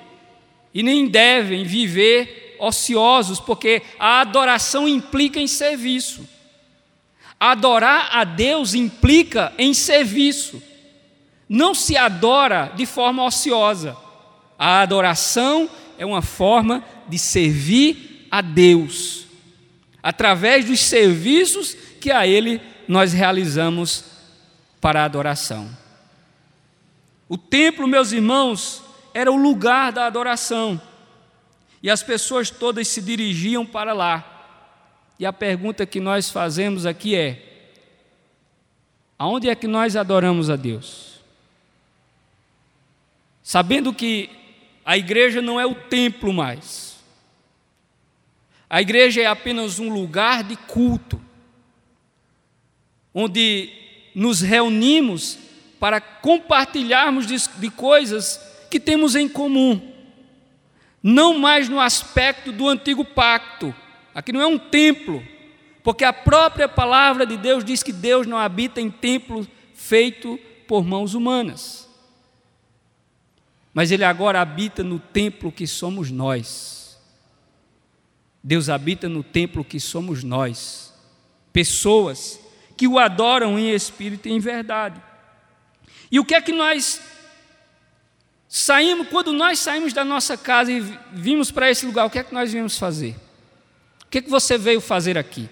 e 0.75 0.84
nem 0.84 1.08
devem 1.08 1.63
viver 1.63 2.58
ociosos, 2.60 3.39
porque 3.39 3.82
a 3.98 4.20
adoração 4.20 4.86
implica 4.86 5.39
em 5.39 5.48
serviço. 5.48 6.27
Adorar 7.39 8.10
a 8.12 8.25
Deus 8.25 8.74
implica 8.74 9.53
em 9.58 9.74
serviço. 9.74 10.62
Não 11.48 11.74
se 11.74 11.96
adora 11.96 12.74
de 12.75 12.86
forma 12.86 13.24
ociosa. 13.24 13.96
A 14.60 14.82
adoração 14.82 15.70
é 15.98 16.05
uma 16.05 16.22
forma 16.22 16.84
de 17.08 17.17
servir 17.17 18.27
a 18.29 18.41
Deus, 18.41 19.27
através 20.03 20.65
dos 20.65 20.82
serviços 20.82 21.74
que 22.01 22.12
a 22.12 22.27
Ele 22.27 22.60
nós 22.86 23.13
realizamos 23.13 24.03
para 24.82 25.01
a 25.01 25.05
adoração. 25.05 25.70
O 27.29 27.38
templo, 27.38 27.88
meus 27.88 28.12
irmãos, 28.12 28.85
era 29.15 29.31
o 29.31 29.38
lugar 29.38 29.93
da 29.93 30.05
adoração. 30.05 30.79
E 31.81 31.89
as 31.89 32.03
pessoas 32.03 32.50
todas 32.50 32.89
se 32.89 33.01
dirigiam 33.01 33.65
para 33.65 33.93
lá. 33.93 34.34
E 35.17 35.25
a 35.25 35.31
pergunta 35.31 35.86
que 35.86 36.01
nós 36.01 36.29
fazemos 36.29 36.86
aqui 36.86 37.15
é: 37.15 37.41
aonde 39.17 39.50
é 39.50 39.55
que 39.55 39.67
nós 39.67 39.95
adoramos 39.95 40.50
a 40.50 40.57
Deus? 40.57 41.22
Sabendo 43.41 43.93
que 43.93 44.29
a 44.84 44.98
igreja 44.98 45.41
não 45.41 45.57
é 45.57 45.65
o 45.65 45.75
templo 45.75 46.34
mais. 46.34 46.98
A 48.69 48.81
igreja 48.81 49.22
é 49.22 49.27
apenas 49.27 49.79
um 49.79 49.93
lugar 49.93 50.43
de 50.43 50.57
culto, 50.57 51.22
onde 53.13 53.69
nos 54.13 54.41
reunimos 54.41 55.38
para 55.79 56.01
compartilharmos 56.01 57.25
de, 57.27 57.69
coisas 57.69 58.45
que 58.75 58.79
temos 58.82 59.15
em 59.15 59.29
comum, 59.29 59.79
não 61.01 61.39
mais 61.39 61.70
no 61.70 61.79
aspecto 61.79 62.51
do 62.51 62.67
antigo 62.67 63.05
pacto. 63.05 63.74
Aqui 64.13 64.34
não 64.34 64.41
é 64.41 64.46
um 64.46 64.58
templo, 64.58 65.25
porque 65.82 66.03
a 66.03 66.12
própria 66.12 66.67
palavra 66.67 67.25
de 67.25 67.38
Deus 67.38 67.63
diz 67.63 67.82
que 67.82 67.94
Deus 67.94 68.27
não 68.27 68.38
habita 68.38 68.82
em 68.82 68.91
templo 68.91 69.48
feito 69.74 70.38
por 70.67 70.84
mãos 70.84 71.13
humanas. 71.13 71.89
Mas 73.74 73.91
Ele 73.91 74.03
agora 74.03 74.41
habita 74.41 74.84
no 74.84 75.00
templo 75.00 75.53
que 75.53 75.65
somos 75.65 76.12
nós. 76.12 77.00
Deus 78.44 78.67
habita 78.67 79.08
no 79.08 79.24
templo 79.24 79.63
que 79.63 79.79
somos 79.79 80.22
nós, 80.22 80.94
pessoas 81.53 82.41
que 82.75 82.89
o 82.89 83.00
adoram 83.00 83.58
em 83.58 83.70
espírito 83.70 84.27
e 84.27 84.34
em 84.34 84.39
verdade. 84.39 85.01
E 86.12 86.20
o 86.20 86.25
que 86.25 86.36
é 86.36 86.41
que 86.41 86.51
nós 86.51 87.14
saímos, 88.58 89.10
quando 89.10 89.34
nós 89.34 89.60
saímos 89.60 89.92
da 89.92 90.06
nossa 90.06 90.38
casa 90.38 90.72
e 90.72 90.80
vimos 91.12 91.52
para 91.52 91.70
esse 91.70 91.86
lugar, 91.86 92.06
o 92.06 92.10
que 92.10 92.20
é 92.20 92.24
que 92.24 92.34
nós 92.34 92.54
viemos 92.54 92.78
fazer? 92.78 93.14
O 94.06 94.10
que 94.10 94.20
é 94.20 94.22
que 94.22 94.30
você 94.30 94.58
veio 94.58 94.80
fazer 94.80 95.18
aqui? 95.18 95.50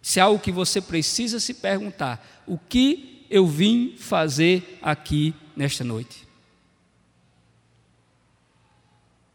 Se 0.00 0.18
é 0.18 0.22
algo 0.22 0.40
que 0.40 0.50
você 0.50 0.80
precisa 0.80 1.38
se 1.38 1.52
perguntar, 1.52 2.42
o 2.46 2.56
que 2.56 3.26
eu 3.28 3.46
vim 3.46 3.94
fazer 3.98 4.78
aqui 4.80 5.34
nesta 5.54 5.84
noite? 5.84 6.26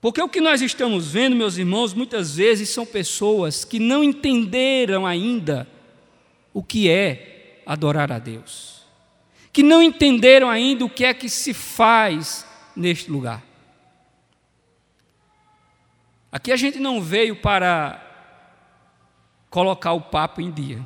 Porque 0.02 0.20
o 0.20 0.28
que 0.28 0.42
nós 0.42 0.60
estamos 0.60 1.12
vendo, 1.12 1.36
meus 1.36 1.58
irmãos, 1.58 1.94
muitas 1.94 2.36
vezes 2.36 2.68
são 2.70 2.84
pessoas 2.84 3.64
que 3.64 3.78
não 3.78 4.04
entenderam 4.04 5.06
ainda 5.06 5.68
o 6.52 6.64
que 6.64 6.90
é 6.90 7.62
adorar 7.64 8.12
a 8.12 8.18
Deus 8.18 8.73
que 9.54 9.62
não 9.62 9.84
entenderam 9.84 10.50
ainda 10.50 10.84
o 10.84 10.90
que 10.90 11.06
é 11.06 11.14
que 11.14 11.30
se 11.30 11.54
faz 11.54 12.46
neste 12.76 13.12
lugar. 13.12 13.44
Aqui 16.32 16.52
a 16.52 16.56
gente 16.56 16.80
não 16.80 17.00
veio 17.00 17.36
para 17.36 18.02
colocar 19.52 19.94
o 19.94 20.02
papo 20.02 20.42
em 20.42 20.50
dia. 20.50 20.82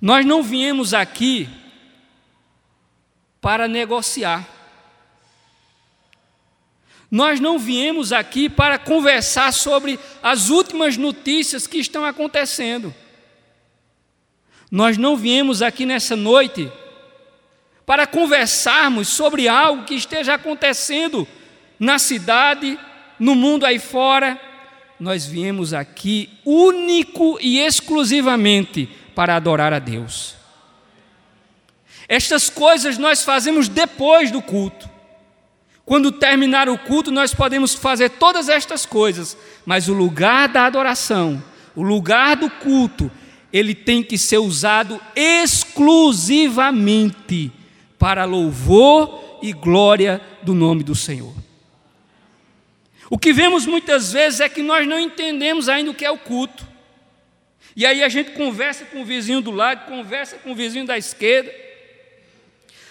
Nós 0.00 0.24
não 0.24 0.44
viemos 0.44 0.94
aqui 0.94 1.48
para 3.40 3.66
negociar. 3.66 4.48
Nós 7.10 7.40
não 7.40 7.58
viemos 7.58 8.12
aqui 8.12 8.48
para 8.48 8.78
conversar 8.78 9.52
sobre 9.52 9.98
as 10.22 10.50
últimas 10.50 10.96
notícias 10.96 11.66
que 11.66 11.78
estão 11.78 12.04
acontecendo. 12.04 12.94
Nós 14.70 14.98
não 14.98 15.16
viemos 15.16 15.62
aqui 15.62 15.86
nessa 15.86 16.14
noite 16.14 16.70
para 17.86 18.06
conversarmos 18.06 19.08
sobre 19.08 19.48
algo 19.48 19.84
que 19.84 19.94
esteja 19.94 20.34
acontecendo 20.34 21.26
na 21.78 21.98
cidade, 21.98 22.78
no 23.18 23.34
mundo 23.34 23.64
aí 23.64 23.78
fora. 23.78 24.38
Nós 25.00 25.24
viemos 25.24 25.72
aqui 25.72 26.28
único 26.44 27.38
e 27.40 27.58
exclusivamente 27.58 28.88
para 29.14 29.36
adorar 29.36 29.72
a 29.72 29.78
Deus. 29.78 30.34
Estas 32.06 32.50
coisas 32.50 32.98
nós 32.98 33.22
fazemos 33.22 33.68
depois 33.68 34.30
do 34.30 34.42
culto. 34.42 34.88
Quando 35.84 36.12
terminar 36.12 36.68
o 36.68 36.76
culto, 36.76 37.10
nós 37.10 37.32
podemos 37.32 37.74
fazer 37.74 38.10
todas 38.10 38.50
estas 38.50 38.84
coisas, 38.84 39.34
mas 39.64 39.88
o 39.88 39.94
lugar 39.94 40.46
da 40.48 40.66
adoração, 40.66 41.42
o 41.74 41.82
lugar 41.82 42.36
do 42.36 42.50
culto, 42.50 43.10
ele 43.52 43.74
tem 43.74 44.02
que 44.02 44.18
ser 44.18 44.38
usado 44.38 45.00
exclusivamente 45.16 47.50
para 47.98 48.24
louvor 48.24 49.38
e 49.42 49.52
glória 49.52 50.20
do 50.42 50.54
nome 50.54 50.82
do 50.82 50.94
Senhor. 50.94 51.34
O 53.10 53.18
que 53.18 53.32
vemos 53.32 53.64
muitas 53.64 54.12
vezes 54.12 54.40
é 54.40 54.48
que 54.48 54.62
nós 54.62 54.86
não 54.86 55.00
entendemos 55.00 55.68
ainda 55.68 55.90
o 55.90 55.94
que 55.94 56.04
é 56.04 56.10
o 56.10 56.18
culto. 56.18 56.66
E 57.74 57.86
aí 57.86 58.02
a 58.02 58.08
gente 58.08 58.32
conversa 58.32 58.84
com 58.84 59.02
o 59.02 59.04
vizinho 59.04 59.40
do 59.40 59.50
lado, 59.50 59.86
conversa 59.86 60.36
com 60.36 60.52
o 60.52 60.54
vizinho 60.54 60.84
da 60.84 60.98
esquerda, 60.98 61.50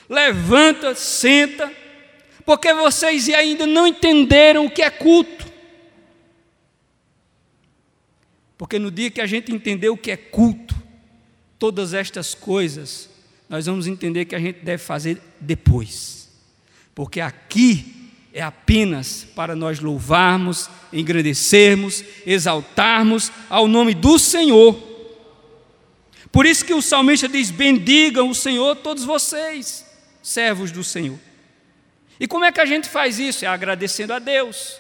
levanta, 0.10 0.96
senta, 0.96 1.72
porque 2.46 2.74
vocês 2.74 3.30
ainda 3.30 3.68
não 3.68 3.86
entenderam 3.86 4.66
o 4.66 4.72
que 4.72 4.82
é 4.82 4.90
culto. 4.90 5.46
Porque 8.58 8.80
no 8.80 8.90
dia 8.90 9.12
que 9.12 9.22
a 9.22 9.28
gente 9.28 9.54
entender 9.54 9.90
o 9.90 9.98
que 9.98 10.10
é 10.10 10.18
culto, 10.18 10.76
todas 11.60 11.94
estas 11.94 12.34
coisas, 12.34 13.10
nós 13.48 13.66
vamos 13.68 13.88
entender 13.88 14.26
que 14.26 14.36
a 14.36 14.40
gente 14.40 14.60
deve 14.60 14.82
fazer 14.82 15.22
depois. 15.40 16.30
Porque 16.96 17.22
aqui 17.22 18.12
é 18.34 18.42
apenas 18.42 19.28
para 19.36 19.56
nós 19.56 19.80
louvarmos, 19.80 20.70
engrandecermos, 20.92 22.04
exaltarmos 22.26 23.32
ao 23.50 23.68
nome 23.68 23.94
do 23.94 24.18
Senhor. 24.18 24.76
Por 26.32 26.46
isso 26.46 26.66
que 26.66 26.74
o 26.74 26.82
salmista 26.82 27.28
diz: 27.28 27.52
Bendigam 27.52 28.30
o 28.30 28.36
Senhor 28.36 28.76
todos 28.78 29.04
vocês, 29.04 29.86
servos 30.22 30.72
do 30.72 30.84
Senhor. 30.84 31.20
E 32.20 32.28
como 32.28 32.46
é 32.46 32.52
que 32.52 32.60
a 32.60 32.66
gente 32.66 32.90
faz 32.90 33.20
isso? 33.20 33.46
É 33.46 33.48
agradecendo 33.48 34.12
a 34.12 34.18
Deus, 34.18 34.80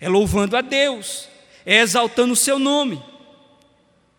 é 0.00 0.08
louvando 0.08 0.56
a 0.56 0.60
Deus, 0.60 1.28
é 1.64 1.80
exaltando 1.80 2.32
o 2.32 2.36
seu 2.36 2.60
nome 2.60 3.02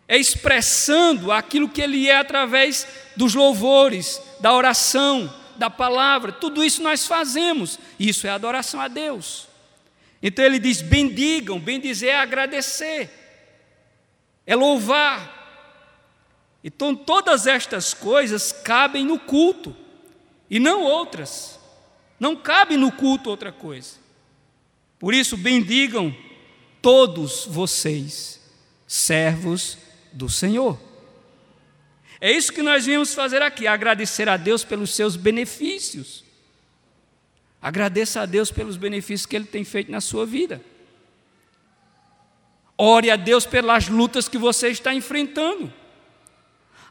é 0.08 0.16
expressando 0.16 1.30
aquilo 1.30 1.68
que 1.68 1.82
ele 1.82 2.08
é 2.08 2.16
através 2.16 2.86
dos 3.14 3.34
louvores, 3.34 4.20
da 4.40 4.54
oração, 4.54 5.32
da 5.56 5.68
palavra, 5.68 6.32
tudo 6.32 6.64
isso 6.64 6.82
nós 6.82 7.06
fazemos, 7.06 7.78
isso 8.00 8.26
é 8.26 8.30
adoração 8.30 8.80
a 8.80 8.88
Deus. 8.88 9.46
Então 10.22 10.42
ele 10.42 10.58
diz: 10.58 10.80
bendigam, 10.80 11.60
bendizer 11.60 12.10
é 12.10 12.16
agradecer, 12.16 13.10
é 14.46 14.56
louvar. 14.56 15.36
Então 16.64 16.96
todas 16.96 17.46
estas 17.46 17.92
coisas 17.92 18.50
cabem 18.50 19.04
no 19.04 19.18
culto 19.18 19.76
e 20.48 20.58
não 20.58 20.82
outras, 20.82 21.60
não 22.18 22.34
cabe 22.34 22.76
no 22.78 22.90
culto 22.90 23.28
outra 23.28 23.52
coisa. 23.52 23.96
Por 24.98 25.14
isso, 25.14 25.36
bendigam 25.36 26.16
todos 26.82 27.44
vocês, 27.46 28.40
servos 28.86 29.78
do 30.12 30.28
Senhor. 30.28 30.78
É 32.20 32.32
isso 32.32 32.52
que 32.52 32.62
nós 32.62 32.84
viemos 32.84 33.14
fazer 33.14 33.42
aqui, 33.42 33.66
agradecer 33.66 34.28
a 34.28 34.36
Deus 34.36 34.64
pelos 34.64 34.94
seus 34.94 35.14
benefícios. 35.16 36.24
Agradeça 37.60 38.22
a 38.22 38.26
Deus 38.26 38.50
pelos 38.50 38.76
benefícios 38.76 39.26
que 39.26 39.36
Ele 39.36 39.44
tem 39.44 39.64
feito 39.64 39.90
na 39.90 40.00
sua 40.00 40.24
vida. 40.26 40.60
Ore 42.76 43.10
a 43.10 43.16
Deus 43.16 43.44
pelas 43.44 43.88
lutas 43.88 44.28
que 44.28 44.38
você 44.38 44.68
está 44.68 44.94
enfrentando. 44.94 45.72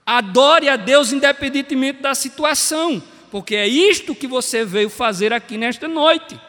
Adore 0.06 0.70
a 0.70 0.76
Deus 0.76 1.12
independentemente 1.12 2.02
da 2.02 2.16
situação, 2.16 3.02
porque 3.30 3.56
é 3.56 3.68
isto 3.68 4.16
que 4.16 4.28
você 4.28 4.64
veio 4.64 4.90
fazer 4.90 5.34
aqui 5.34 5.58
nesta 5.58 5.88
noite. 5.88 6.40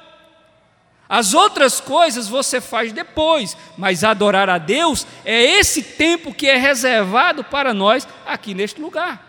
As 1.09 1.33
outras 1.33 1.81
coisas 1.81 2.29
você 2.29 2.61
faz 2.61 2.93
depois, 2.93 3.57
mas 3.79 4.05
adorar 4.05 4.51
a 4.51 4.59
Deus 4.59 5.07
é 5.25 5.43
esse 5.43 5.83
tempo 5.83 6.35
que 6.35 6.47
é 6.47 6.57
reservado 6.57 7.43
para 7.43 7.73
nós 7.73 8.07
aqui 8.27 8.53
neste 8.53 8.81
lugar. 8.81 9.27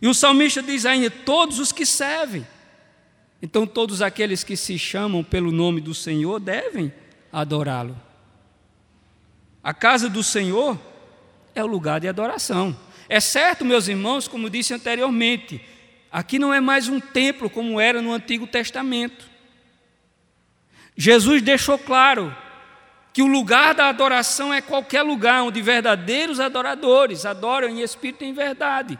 E 0.00 0.08
o 0.08 0.14
salmista 0.14 0.60
diz 0.60 0.84
ainda: 0.84 1.10
todos 1.10 1.60
os 1.60 1.70
que 1.70 1.86
servem. 1.86 2.44
Então, 3.40 3.66
todos 3.66 4.02
aqueles 4.02 4.42
que 4.42 4.56
se 4.56 4.78
chamam 4.78 5.22
pelo 5.22 5.52
nome 5.52 5.80
do 5.80 5.94
Senhor 5.94 6.38
devem 6.40 6.92
adorá-lo. 7.32 7.96
A 9.62 9.72
casa 9.72 10.08
do 10.08 10.22
Senhor 10.22 10.78
é 11.54 11.62
o 11.62 11.66
lugar 11.66 12.00
de 12.00 12.08
adoração. 12.08 12.76
É 13.08 13.20
certo, 13.20 13.64
meus 13.64 13.88
irmãos, 13.88 14.26
como 14.26 14.50
disse 14.50 14.74
anteriormente, 14.74 15.60
aqui 16.10 16.38
não 16.38 16.52
é 16.52 16.60
mais 16.60 16.88
um 16.88 16.98
templo 16.98 17.50
como 17.50 17.80
era 17.80 18.00
no 18.00 18.12
Antigo 18.12 18.46
Testamento. 18.46 19.31
Jesus 20.96 21.42
deixou 21.42 21.78
claro 21.78 22.34
que 23.12 23.22
o 23.22 23.26
lugar 23.26 23.74
da 23.74 23.88
adoração 23.88 24.52
é 24.52 24.60
qualquer 24.60 25.02
lugar 25.02 25.42
onde 25.42 25.60
verdadeiros 25.60 26.40
adoradores 26.40 27.26
adoram 27.26 27.68
em 27.68 27.80
espírito 27.80 28.24
e 28.24 28.28
em 28.28 28.32
verdade. 28.32 28.98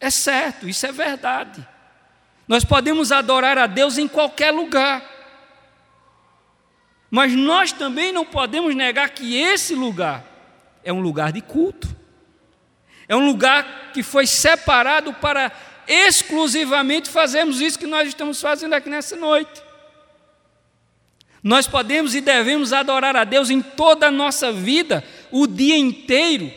É 0.00 0.10
certo, 0.10 0.68
isso 0.68 0.86
é 0.86 0.92
verdade. 0.92 1.66
Nós 2.46 2.64
podemos 2.64 3.12
adorar 3.12 3.58
a 3.58 3.66
Deus 3.66 3.98
em 3.98 4.08
qualquer 4.08 4.52
lugar. 4.52 5.02
Mas 7.10 7.32
nós 7.32 7.72
também 7.72 8.12
não 8.12 8.24
podemos 8.24 8.74
negar 8.74 9.10
que 9.10 9.36
esse 9.36 9.74
lugar 9.74 10.24
é 10.84 10.92
um 10.92 11.00
lugar 11.00 11.32
de 11.32 11.40
culto. 11.40 11.88
É 13.08 13.16
um 13.16 13.24
lugar 13.24 13.90
que 13.92 14.02
foi 14.02 14.26
separado 14.26 15.12
para 15.14 15.52
exclusivamente 15.86 17.08
fazermos 17.08 17.60
isso 17.60 17.78
que 17.78 17.86
nós 17.86 18.08
estamos 18.08 18.40
fazendo 18.40 18.74
aqui 18.74 18.90
nessa 18.90 19.16
noite. 19.16 19.67
Nós 21.42 21.66
podemos 21.66 22.14
e 22.14 22.20
devemos 22.20 22.72
adorar 22.72 23.14
a 23.16 23.24
Deus 23.24 23.50
em 23.50 23.62
toda 23.62 24.08
a 24.08 24.10
nossa 24.10 24.52
vida, 24.52 25.04
o 25.30 25.46
dia 25.46 25.76
inteiro 25.76 26.50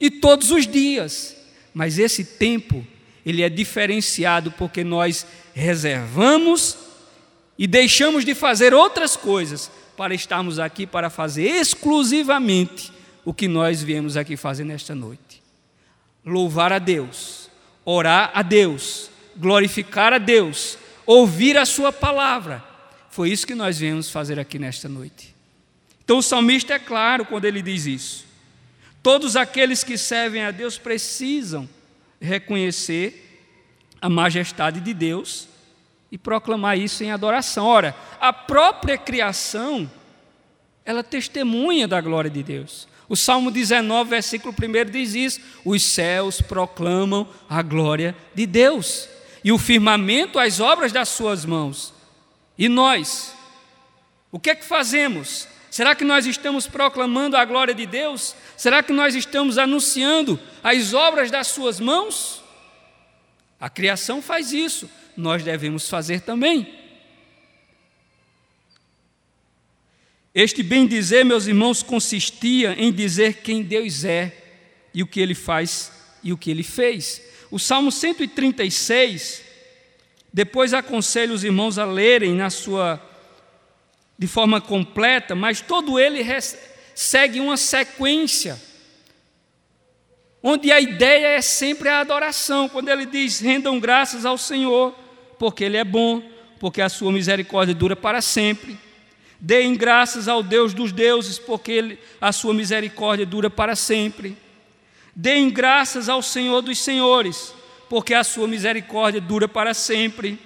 e 0.00 0.10
todos 0.10 0.50
os 0.50 0.66
dias. 0.66 1.36
Mas 1.72 1.98
esse 1.98 2.24
tempo 2.24 2.84
ele 3.24 3.42
é 3.42 3.48
diferenciado 3.48 4.50
porque 4.52 4.84
nós 4.84 5.26
reservamos 5.54 6.76
e 7.58 7.66
deixamos 7.66 8.24
de 8.24 8.34
fazer 8.34 8.74
outras 8.74 9.16
coisas 9.16 9.70
para 9.96 10.14
estarmos 10.14 10.58
aqui 10.58 10.86
para 10.86 11.08
fazer 11.08 11.42
exclusivamente 11.42 12.92
o 13.24 13.32
que 13.32 13.48
nós 13.48 13.82
viemos 13.82 14.16
aqui 14.16 14.36
fazer 14.36 14.64
nesta 14.64 14.94
noite. 14.94 15.42
Louvar 16.24 16.72
a 16.72 16.78
Deus, 16.78 17.48
orar 17.84 18.30
a 18.34 18.42
Deus, 18.42 19.10
glorificar 19.36 20.12
a 20.12 20.18
Deus, 20.18 20.76
ouvir 21.06 21.56
a 21.56 21.64
Sua 21.64 21.92
palavra. 21.92 22.73
Foi 23.14 23.30
isso 23.30 23.46
que 23.46 23.54
nós 23.54 23.78
viemos 23.78 24.10
fazer 24.10 24.40
aqui 24.40 24.58
nesta 24.58 24.88
noite. 24.88 25.32
Então 26.04 26.18
o 26.18 26.22
salmista 26.22 26.74
é 26.74 26.80
claro 26.80 27.24
quando 27.24 27.44
ele 27.44 27.62
diz 27.62 27.86
isso. 27.86 28.24
Todos 29.04 29.36
aqueles 29.36 29.84
que 29.84 29.96
servem 29.96 30.42
a 30.42 30.50
Deus 30.50 30.78
precisam 30.78 31.68
reconhecer 32.20 33.46
a 34.02 34.08
majestade 34.08 34.80
de 34.80 34.92
Deus 34.92 35.46
e 36.10 36.18
proclamar 36.18 36.76
isso 36.76 37.04
em 37.04 37.12
adoração. 37.12 37.64
Ora, 37.66 37.94
a 38.20 38.32
própria 38.32 38.98
criação, 38.98 39.88
ela 40.84 41.04
testemunha 41.04 41.86
da 41.86 42.00
glória 42.00 42.28
de 42.28 42.42
Deus. 42.42 42.88
O 43.08 43.14
Salmo 43.14 43.52
19, 43.52 44.10
versículo 44.10 44.52
1 44.52 44.90
diz 44.90 45.14
isso: 45.14 45.40
os 45.64 45.84
céus 45.84 46.40
proclamam 46.40 47.28
a 47.48 47.62
glória 47.62 48.12
de 48.34 48.44
Deus, 48.44 49.08
e 49.44 49.52
o 49.52 49.58
firmamento 49.58 50.36
as 50.36 50.58
obras 50.58 50.90
das 50.90 51.10
suas 51.10 51.44
mãos. 51.44 51.93
E 52.56 52.68
nós, 52.68 53.34
o 54.30 54.38
que 54.38 54.50
é 54.50 54.54
que 54.54 54.64
fazemos? 54.64 55.48
Será 55.70 55.94
que 55.94 56.04
nós 56.04 56.24
estamos 56.24 56.68
proclamando 56.68 57.36
a 57.36 57.44
glória 57.44 57.74
de 57.74 57.84
Deus? 57.84 58.36
Será 58.56 58.82
que 58.82 58.92
nós 58.92 59.14
estamos 59.14 59.58
anunciando 59.58 60.38
as 60.62 60.94
obras 60.94 61.30
das 61.30 61.48
Suas 61.48 61.80
mãos? 61.80 62.42
A 63.58 63.68
criação 63.68 64.22
faz 64.22 64.52
isso, 64.52 64.88
nós 65.16 65.42
devemos 65.42 65.88
fazer 65.88 66.20
também. 66.20 66.84
Este 70.34 70.62
bem 70.62 70.86
dizer, 70.86 71.24
meus 71.24 71.46
irmãos, 71.46 71.82
consistia 71.82 72.74
em 72.76 72.92
dizer 72.92 73.42
quem 73.42 73.62
Deus 73.62 74.04
é 74.04 74.36
e 74.92 75.02
o 75.02 75.06
que 75.06 75.20
ele 75.20 75.34
faz 75.34 75.92
e 76.24 76.32
o 76.32 76.36
que 76.36 76.50
ele 76.50 76.62
fez. 76.62 77.22
O 77.50 77.58
Salmo 77.58 77.92
136, 77.92 79.42
depois 80.34 80.74
aconselho 80.74 81.32
os 81.32 81.44
irmãos 81.44 81.78
a 81.78 81.84
lerem 81.84 82.34
na 82.34 82.50
sua 82.50 83.00
de 84.18 84.26
forma 84.26 84.60
completa, 84.60 85.32
mas 85.32 85.60
todo 85.60 85.96
ele 85.96 86.26
segue 86.92 87.38
uma 87.38 87.56
sequência, 87.56 88.60
onde 90.42 90.72
a 90.72 90.80
ideia 90.80 91.28
é 91.28 91.40
sempre 91.40 91.88
a 91.88 92.00
adoração. 92.00 92.68
Quando 92.68 92.88
ele 92.88 93.06
diz: 93.06 93.38
rendam 93.38 93.78
graças 93.78 94.26
ao 94.26 94.36
Senhor, 94.36 94.92
porque 95.38 95.62
Ele 95.62 95.76
é 95.76 95.84
bom, 95.84 96.20
porque 96.58 96.82
a 96.82 96.88
sua 96.88 97.12
misericórdia 97.12 97.72
dura 97.72 97.94
para 97.94 98.20
sempre. 98.20 98.76
Deem 99.38 99.76
graças 99.76 100.26
ao 100.26 100.42
Deus 100.42 100.74
dos 100.74 100.90
deuses, 100.90 101.38
porque 101.38 101.70
ele, 101.70 101.98
a 102.20 102.32
sua 102.32 102.52
misericórdia 102.52 103.24
dura 103.24 103.48
para 103.48 103.76
sempre. 103.76 104.36
Deem 105.14 105.48
graças 105.48 106.08
ao 106.08 106.22
Senhor 106.22 106.60
dos 106.60 106.80
senhores, 106.80 107.54
porque 107.88 108.14
a 108.14 108.24
sua 108.24 108.48
misericórdia 108.48 109.20
dura 109.20 109.48
para 109.48 109.74
sempre. 109.74 110.38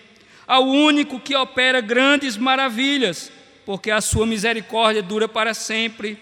Ao 0.46 0.64
único 0.64 1.20
que 1.20 1.37
opera 1.37 1.81
grandes 1.81 2.37
maravilhas, 2.37 3.31
porque 3.66 3.90
a 3.90 4.01
sua 4.01 4.27
misericórdia 4.27 5.03
dura 5.03 5.29
para 5.29 5.53
sempre. 5.53 6.18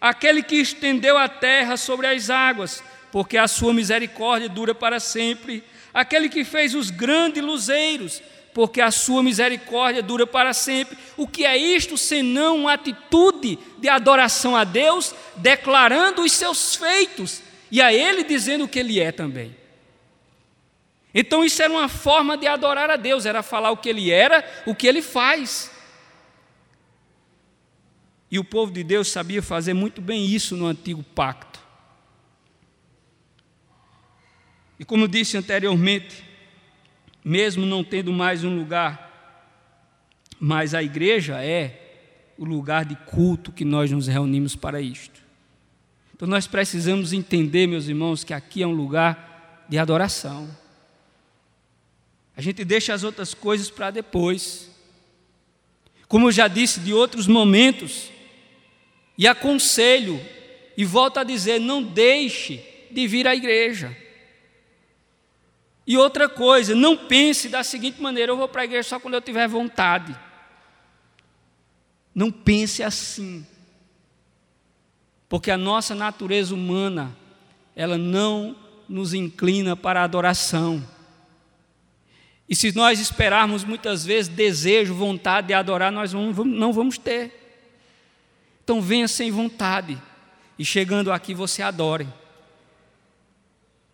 Aquele 0.00 0.42
que 0.42 0.56
estendeu 0.56 1.18
a 1.18 1.28
terra 1.28 1.76
sobre 1.76 2.06
as 2.06 2.30
águas, 2.30 2.82
porque 3.10 3.36
a 3.36 3.48
sua 3.48 3.72
misericórdia 3.72 4.48
dura 4.48 4.74
para 4.74 5.00
sempre. 5.00 5.62
Aquele 5.92 6.28
que 6.28 6.44
fez 6.44 6.74
os 6.74 6.90
grandes 6.90 7.42
luzeiros, 7.42 8.22
porque 8.52 8.80
a 8.80 8.92
sua 8.92 9.22
misericórdia 9.22 10.02
dura 10.02 10.26
para 10.26 10.52
sempre. 10.52 10.96
O 11.16 11.26
que 11.26 11.44
é 11.44 11.56
isto 11.56 11.98
senão 11.98 12.58
uma 12.58 12.74
atitude 12.74 13.58
de 13.78 13.88
adoração 13.88 14.56
a 14.56 14.62
Deus, 14.62 15.12
declarando 15.36 16.22
os 16.22 16.32
seus 16.32 16.76
feitos 16.76 17.42
e 17.70 17.82
a 17.82 17.92
Ele 17.92 18.22
dizendo 18.22 18.64
o 18.64 18.68
que 18.68 18.78
Ele 18.78 19.00
é 19.00 19.10
também. 19.10 19.63
Então 21.14 21.44
isso 21.44 21.62
era 21.62 21.72
uma 21.72 21.88
forma 21.88 22.36
de 22.36 22.48
adorar 22.48 22.90
a 22.90 22.96
Deus, 22.96 23.24
era 23.24 23.40
falar 23.40 23.70
o 23.70 23.76
que 23.76 23.88
Ele 23.88 24.10
era, 24.10 24.44
o 24.66 24.74
que 24.74 24.88
Ele 24.88 25.00
faz. 25.00 25.70
E 28.28 28.38
o 28.38 28.42
povo 28.42 28.72
de 28.72 28.82
Deus 28.82 29.08
sabia 29.08 29.40
fazer 29.40 29.74
muito 29.74 30.00
bem 30.00 30.26
isso 30.26 30.56
no 30.56 30.66
antigo 30.66 31.04
pacto. 31.04 31.60
E 34.76 34.84
como 34.84 35.06
disse 35.06 35.36
anteriormente, 35.36 36.24
mesmo 37.24 37.64
não 37.64 37.84
tendo 37.84 38.12
mais 38.12 38.42
um 38.42 38.56
lugar, 38.56 39.04
mas 40.40 40.74
a 40.74 40.82
igreja 40.82 41.44
é 41.44 41.80
o 42.36 42.44
lugar 42.44 42.84
de 42.84 42.96
culto 42.96 43.52
que 43.52 43.64
nós 43.64 43.88
nos 43.92 44.08
reunimos 44.08 44.56
para 44.56 44.80
isto. 44.80 45.22
Então 46.12 46.26
nós 46.26 46.48
precisamos 46.48 47.12
entender, 47.12 47.68
meus 47.68 47.86
irmãos, 47.86 48.24
que 48.24 48.34
aqui 48.34 48.64
é 48.64 48.66
um 48.66 48.72
lugar 48.72 49.64
de 49.68 49.78
adoração. 49.78 50.63
A 52.36 52.42
gente 52.42 52.64
deixa 52.64 52.92
as 52.92 53.04
outras 53.04 53.32
coisas 53.34 53.70
para 53.70 53.90
depois. 53.90 54.70
Como 56.08 56.28
eu 56.28 56.32
já 56.32 56.48
disse 56.48 56.80
de 56.80 56.92
outros 56.92 57.26
momentos, 57.26 58.10
e 59.16 59.26
aconselho, 59.26 60.20
e 60.76 60.84
volto 60.84 61.18
a 61.18 61.24
dizer: 61.24 61.60
não 61.60 61.82
deixe 61.82 62.62
de 62.90 63.06
vir 63.06 63.26
à 63.26 63.34
igreja. 63.34 63.96
E 65.86 65.96
outra 65.96 66.28
coisa, 66.28 66.74
não 66.74 66.96
pense 66.96 67.48
da 67.48 67.62
seguinte 67.62 68.00
maneira: 68.00 68.32
eu 68.32 68.36
vou 68.36 68.48
para 68.48 68.62
a 68.62 68.64
igreja 68.64 68.88
só 68.88 69.00
quando 69.00 69.14
eu 69.14 69.20
tiver 69.20 69.46
vontade. 69.48 70.16
Não 72.14 72.30
pense 72.30 72.82
assim. 72.82 73.46
Porque 75.28 75.50
a 75.50 75.58
nossa 75.58 75.94
natureza 75.94 76.54
humana, 76.54 77.16
ela 77.74 77.98
não 77.98 78.56
nos 78.88 79.14
inclina 79.14 79.74
para 79.76 80.00
a 80.00 80.04
adoração. 80.04 80.93
E 82.48 82.54
se 82.54 82.74
nós 82.74 83.00
esperarmos 83.00 83.64
muitas 83.64 84.04
vezes 84.04 84.28
desejo, 84.28 84.94
vontade 84.94 85.48
de 85.48 85.54
adorar, 85.54 85.90
nós 85.90 86.12
não 86.12 86.72
vamos 86.72 86.98
ter. 86.98 87.62
Então 88.62 88.80
venha 88.80 89.08
sem 89.08 89.30
vontade 89.30 90.00
e 90.58 90.64
chegando 90.64 91.10
aqui 91.12 91.34
você 91.34 91.62
adore. 91.62 92.06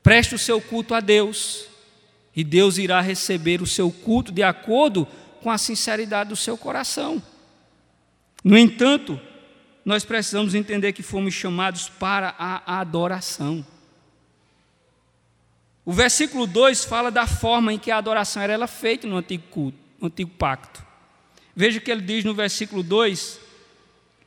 Preste 0.02 0.34
o 0.34 0.38
seu 0.38 0.60
culto 0.60 0.94
a 0.94 1.00
Deus 1.00 1.66
e 2.34 2.42
Deus 2.42 2.78
irá 2.78 3.00
receber 3.00 3.62
o 3.62 3.66
seu 3.66 3.90
culto 3.90 4.32
de 4.32 4.42
acordo 4.42 5.06
com 5.42 5.50
a 5.50 5.58
sinceridade 5.58 6.30
do 6.30 6.36
seu 6.36 6.56
coração. 6.56 7.22
No 8.42 8.56
entanto, 8.56 9.20
nós 9.84 10.04
precisamos 10.04 10.54
entender 10.54 10.92
que 10.92 11.02
fomos 11.02 11.34
chamados 11.34 11.88
para 11.88 12.34
a 12.38 12.80
adoração. 12.80 13.64
O 15.85 15.93
versículo 15.93 16.47
2 16.47 16.85
fala 16.85 17.11
da 17.11 17.27
forma 17.27 17.73
em 17.73 17.79
que 17.79 17.90
a 17.90 17.99
adoração 17.99 18.43
era 18.43 18.66
feita 18.66 19.07
no 19.07 19.16
antigo 19.16 19.45
culto, 19.51 19.79
no 19.99 20.07
antigo 20.09 20.31
pacto. 20.31 20.85
Veja 21.55 21.79
o 21.79 21.81
que 21.81 21.90
ele 21.90 22.03
diz 22.03 22.25
no 22.25 22.35
versículo 22.35 22.83
2: 22.83 23.40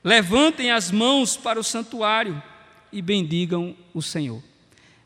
Levantem 0.03 0.71
as 0.71 0.91
mãos 0.91 1.37
para 1.37 1.59
o 1.59 1.63
santuário 1.63 2.41
e 2.91 3.01
bendigam 3.01 3.75
o 3.93 4.01
Senhor. 4.01 4.41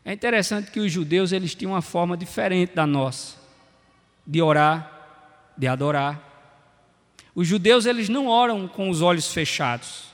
É 0.04 0.12
interessante 0.12 0.70
que 0.70 0.80
os 0.80 0.90
judeus 0.90 1.32
eles 1.32 1.54
tinham 1.54 1.72
uma 1.72 1.82
forma 1.82 2.16
diferente 2.16 2.74
da 2.74 2.86
nossa 2.86 3.38
de 4.28 4.42
orar, 4.42 5.54
de 5.56 5.66
adorar. 5.66 6.22
Os 7.34 7.48
judeus 7.48 7.86
eles 7.86 8.10
não 8.10 8.26
oram 8.26 8.68
com 8.68 8.90
os 8.90 9.00
olhos 9.00 9.32
fechados. 9.32 10.04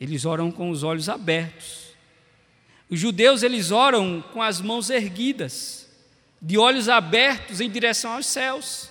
Eles 0.00 0.24
oram 0.24 0.50
com 0.50 0.70
os 0.70 0.82
olhos 0.82 1.10
abertos. 1.10 1.83
Os 2.88 3.00
judeus 3.00 3.42
eles 3.42 3.70
oram 3.70 4.22
com 4.32 4.42
as 4.42 4.60
mãos 4.60 4.90
erguidas, 4.90 5.88
de 6.40 6.58
olhos 6.58 6.88
abertos 6.88 7.60
em 7.60 7.70
direção 7.70 8.12
aos 8.12 8.26
céus. 8.26 8.90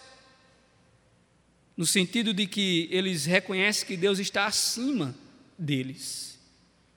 No 1.75 1.85
sentido 1.85 2.33
de 2.33 2.47
que 2.47 2.87
eles 2.91 3.25
reconhecem 3.25 3.87
que 3.87 3.97
Deus 3.97 4.19
está 4.19 4.45
acima 4.45 5.15
deles. 5.57 6.39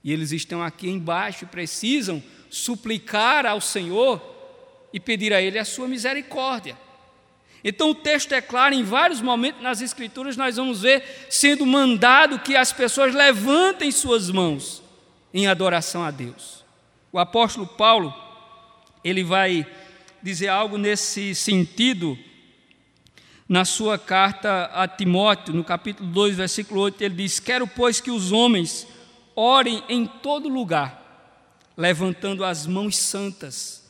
E 0.03 0.13
eles 0.13 0.33
estão 0.33 0.63
aqui 0.63 0.89
embaixo 0.89 1.45
e 1.45 1.49
precisam 1.49 2.23
suplicar 2.51 3.45
ao 3.47 3.61
Senhor 3.61 4.23
e 4.93 5.01
pedir 5.01 5.33
a 5.33 5.43
Ele 5.43 5.59
a 5.59 5.65
sua 5.65 5.89
misericórdia. 5.89 6.77
Então 7.65 7.91
o 7.91 7.95
texto 7.95 8.33
é 8.33 8.41
claro, 8.41 8.75
em 8.75 8.85
vários 8.85 9.21
momentos 9.21 9.61
nas 9.61 9.81
Escrituras 9.81 10.37
nós 10.37 10.57
vamos 10.57 10.83
ver 10.83 11.27
sendo 11.29 11.67
mandado 11.67 12.39
que 12.39 12.55
as 12.55 12.73
pessoas 12.73 13.15
levantem 13.15 13.91
suas 13.91 14.31
mãos 14.31 14.83
em 15.35 15.49
adoração 15.49 16.05
a 16.05 16.11
Deus. 16.11 16.66
O 17.17 17.19
apóstolo 17.19 17.67
Paulo, 17.67 18.15
ele 19.03 19.25
vai 19.25 19.67
dizer 20.23 20.49
algo 20.49 20.77
nesse 20.77 21.35
sentido 21.35 22.19
na 23.49 23.65
sua 23.65 23.99
carta 23.99 24.67
a 24.67 24.87
Timóteo, 24.87 25.55
no 25.55 25.65
capítulo 25.65 26.11
2, 26.11 26.37
versículo 26.37 26.83
8, 26.83 27.01
ele 27.01 27.15
diz: 27.15 27.41
Quero, 27.41 27.67
pois, 27.67 28.03
que 28.03 28.11
os 28.11 28.33
homens 28.33 28.87
orem 29.35 29.83
em 29.89 30.05
todo 30.05 30.47
lugar, 30.47 31.33
levantando 31.75 32.45
as 32.45 32.67
mãos 32.67 32.99
santas, 32.99 33.83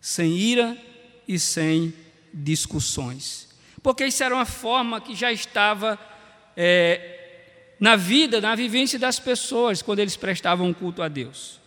sem 0.00 0.30
ira 0.38 0.78
e 1.26 1.40
sem 1.40 1.92
discussões. 2.32 3.48
Porque 3.82 4.06
isso 4.06 4.22
era 4.22 4.32
uma 4.32 4.46
forma 4.46 5.00
que 5.00 5.16
já 5.16 5.32
estava 5.32 5.98
é, 6.56 7.72
na 7.80 7.96
vida, 7.96 8.40
na 8.40 8.54
vivência 8.54 8.96
das 8.96 9.18
pessoas, 9.18 9.82
quando 9.82 9.98
eles 9.98 10.14
prestavam 10.14 10.72
culto 10.72 11.02
a 11.02 11.08
Deus. 11.08 11.59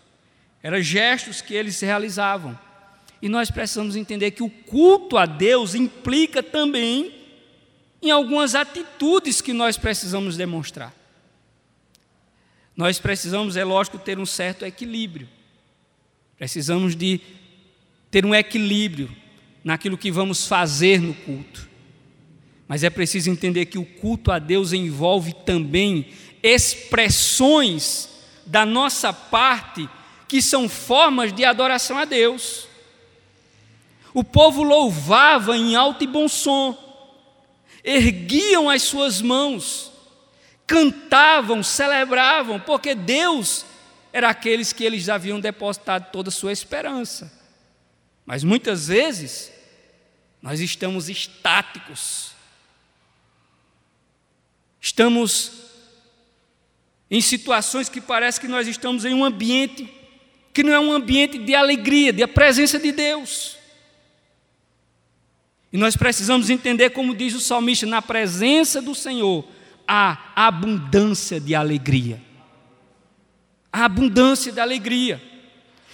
Eram 0.64 0.82
gestos 0.82 1.42
que 1.42 1.54
eles 1.54 1.80
realizavam. 1.82 2.58
E 3.22 3.28
nós 3.28 3.52
precisamos 3.52 3.98
entender 3.98 4.32
que 4.32 4.42
o 4.42 4.50
culto 4.50 5.18
a 5.18 5.26
Deus 5.26 5.76
implica 5.76 6.42
também 6.42 7.14
em 8.02 8.10
algumas 8.10 8.56
atitudes 8.56 9.42
que 9.42 9.52
nós 9.52 9.78
precisamos 9.78 10.38
demonstrar. 10.38 10.94
Nós 12.76 12.98
precisamos, 12.98 13.56
é 13.58 13.64
lógico, 13.64 14.00
ter 14.00 14.18
um 14.18 14.26
certo 14.26 14.66
equilíbrio. 14.66 15.30
Precisamos 16.38 16.96
de 16.96 17.22
ter 18.10 18.26
um 18.26 18.34
equilíbrio 18.34 19.14
naquilo 19.64 19.98
que 19.98 20.12
vamos 20.12 20.48
fazer 20.48 21.00
no 21.00 21.14
culto. 21.14 21.70
Mas 22.68 22.84
é 22.84 22.90
preciso 22.90 23.30
entender 23.30 23.68
que 23.68 23.78
o 23.78 23.86
culto 23.86 24.32
a 24.32 24.40
Deus 24.40 24.74
envolve 24.74 25.34
também 25.46 26.08
expressões 26.42 28.10
da 28.46 28.66
nossa 28.66 29.14
parte 29.14 29.88
que 30.28 30.42
são 30.42 30.68
formas 30.68 31.34
de 31.34 31.46
adoração 31.46 31.98
a 31.98 32.06
Deus. 32.06 32.68
O 34.14 34.24
povo 34.24 34.64
louvava 34.64 35.58
em 35.58 35.76
alto 35.76 36.04
e 36.04 36.08
bom 36.08 36.28
som, 36.28 36.78
erguiam 37.84 38.70
as 38.70 38.84
suas 38.84 39.22
mãos, 39.22 39.92
cantavam, 40.68 41.64
celebravam, 41.64 42.60
porque 42.60 42.94
Deus 42.94 43.66
era 44.12 44.30
aqueles 44.30 44.72
que 44.72 44.84
eles 44.84 45.10
haviam 45.10 45.40
depositado 45.40 46.12
toda 46.12 46.30
a 46.30 46.32
sua 46.32 46.52
esperança. 46.52 47.32
Mas 48.26 48.44
muitas 48.44 48.88
vezes 48.88 49.52
nós 50.42 50.60
estamos 50.60 51.10
estáticos. 51.10 52.32
Estamos 54.80 55.52
em 57.10 57.22
situações 57.22 57.90
que 57.90 58.02
parece 58.02 58.40
que 58.40 58.48
nós 58.48 58.68
estamos 58.68 59.06
em 59.06 59.14
um 59.14 59.24
ambiente 59.24 59.92
que 60.54 60.64
não 60.64 60.72
é 60.72 60.80
um 60.80 60.94
ambiente 60.94 61.40
de 61.40 61.56
alegria, 61.56 62.14
de 62.14 62.22
a 62.22 62.28
presença 62.28 62.78
de 62.78 62.92
Deus. 62.92 63.58
E 65.72 65.78
nós 65.78 65.98
precisamos 65.98 66.52
entender, 66.52 66.92
como 66.92 67.16
diz 67.16 67.34
o 67.34 67.40
salmista, 67.40 67.88
na 67.88 68.02
presença 68.02 68.80
do 68.80 68.94
Senhor 68.94 69.44
há 69.88 70.32
abundância 70.36 71.40
de 71.40 71.56
alegria. 71.56 72.22
A 73.72 73.86
abundância 73.86 74.52
de 74.52 74.60
alegria. 74.60 75.20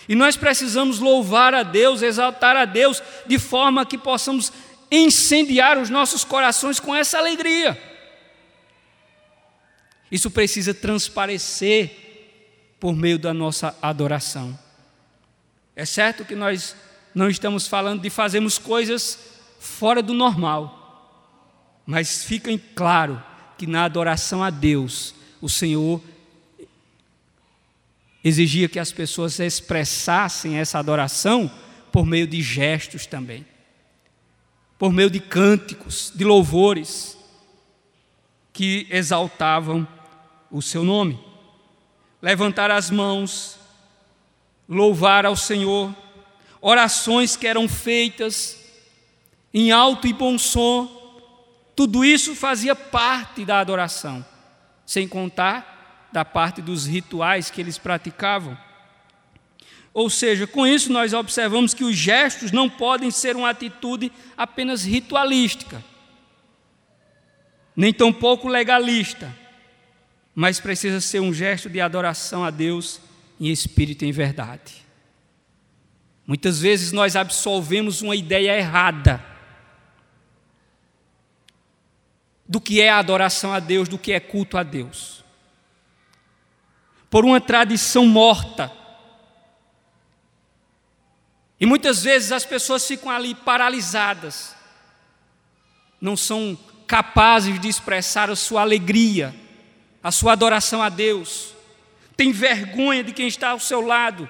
E 0.09 0.15
nós 0.15 0.35
precisamos 0.35 0.99
louvar 0.99 1.53
a 1.53 1.63
Deus, 1.63 2.01
exaltar 2.01 2.57
a 2.57 2.65
Deus, 2.65 3.01
de 3.25 3.39
forma 3.39 3.85
que 3.85 3.97
possamos 3.97 4.51
incendiar 4.91 5.77
os 5.77 5.89
nossos 5.89 6.25
corações 6.25 6.79
com 6.79 6.93
essa 6.93 7.17
alegria. 7.17 7.81
Isso 10.11 10.29
precisa 10.29 10.73
transparecer 10.73 12.08
por 12.79 12.95
meio 12.95 13.19
da 13.19 13.33
nossa 13.33 13.75
adoração. 13.81 14.57
É 15.75 15.85
certo 15.85 16.25
que 16.25 16.35
nós 16.35 16.75
não 17.13 17.29
estamos 17.29 17.67
falando 17.67 18.01
de 18.01 18.09
fazermos 18.09 18.57
coisas 18.57 19.19
fora 19.59 20.01
do 20.01 20.13
normal, 20.13 21.81
mas 21.85 22.23
fica 22.23 22.57
claro 22.75 23.21
que 23.57 23.67
na 23.67 23.83
adoração 23.83 24.43
a 24.43 24.49
Deus, 24.49 25.13
o 25.41 25.49
Senhor 25.49 26.01
exigia 28.23 28.69
que 28.69 28.79
as 28.79 28.91
pessoas 28.91 29.39
expressassem 29.39 30.57
essa 30.57 30.79
adoração 30.79 31.51
por 31.91 32.05
meio 32.05 32.27
de 32.27 32.41
gestos 32.41 33.05
também, 33.05 33.45
por 34.77 34.93
meio 34.93 35.09
de 35.09 35.19
cânticos, 35.19 36.11
de 36.15 36.23
louvores 36.23 37.17
que 38.53 38.87
exaltavam 38.89 39.87
o 40.51 40.61
seu 40.61 40.83
nome. 40.83 41.28
Levantar 42.21 42.69
as 42.69 42.89
mãos, 42.89 43.57
louvar 44.67 45.25
ao 45.25 45.35
Senhor, 45.35 45.95
orações 46.61 47.35
que 47.35 47.47
eram 47.47 47.67
feitas 47.67 48.59
em 49.53 49.71
alto 49.71 50.05
e 50.07 50.13
bom 50.13 50.37
som, 50.37 50.99
tudo 51.75 52.03
isso 52.03 52.35
fazia 52.35 52.75
parte 52.75 53.45
da 53.45 53.59
adoração, 53.59 54.25
sem 54.85 55.07
contar 55.07 56.09
da 56.11 56.25
parte 56.25 56.61
dos 56.61 56.85
rituais 56.85 57.49
que 57.49 57.61
eles 57.61 57.77
praticavam. 57.77 58.57
Ou 59.93 60.09
seja, 60.09 60.45
com 60.45 60.67
isso 60.67 60.91
nós 60.91 61.13
observamos 61.13 61.73
que 61.73 61.83
os 61.83 61.95
gestos 61.95 62.51
não 62.51 62.69
podem 62.69 63.09
ser 63.09 63.35
uma 63.35 63.49
atitude 63.49 64.11
apenas 64.37 64.83
ritualística, 64.83 65.83
nem 67.75 67.93
tampouco 67.93 68.47
legalista, 68.47 69.33
mas 70.33 70.59
precisa 70.59 71.01
ser 71.01 71.19
um 71.19 71.33
gesto 71.33 71.69
de 71.69 71.81
adoração 71.81 72.43
a 72.43 72.49
Deus 72.49 72.99
em 73.39 73.47
espírito 73.47 74.05
e 74.05 74.07
em 74.07 74.11
verdade. 74.11 74.85
Muitas 76.25 76.59
vezes 76.59 76.91
nós 76.91 77.15
absolvemos 77.15 78.01
uma 78.01 78.15
ideia 78.15 78.57
errada 78.57 79.23
do 82.47 82.61
que 82.61 82.81
é 82.81 82.89
adoração 82.89 83.53
a 83.53 83.59
Deus, 83.59 83.87
do 83.87 83.97
que 83.97 84.11
é 84.11 84.19
culto 84.19 84.57
a 84.57 84.63
Deus 84.63 85.19
por 87.09 87.25
uma 87.25 87.41
tradição 87.41 88.05
morta. 88.05 88.71
E 91.59 91.65
muitas 91.65 92.03
vezes 92.03 92.31
as 92.31 92.45
pessoas 92.45 92.85
ficam 92.85 93.11
ali 93.11 93.33
paralisadas, 93.33 94.55
não 95.99 96.15
são 96.15 96.57
capazes 96.87 97.59
de 97.59 97.67
expressar 97.67 98.29
a 98.29 98.35
sua 98.35 98.61
alegria, 98.61 99.35
a 100.03 100.11
sua 100.11 100.33
adoração 100.33 100.81
a 100.81 100.89
Deus, 100.89 101.53
tem 102.15 102.31
vergonha 102.31 103.03
de 103.03 103.13
quem 103.13 103.27
está 103.27 103.49
ao 103.49 103.59
seu 103.59 103.81
lado, 103.81 104.29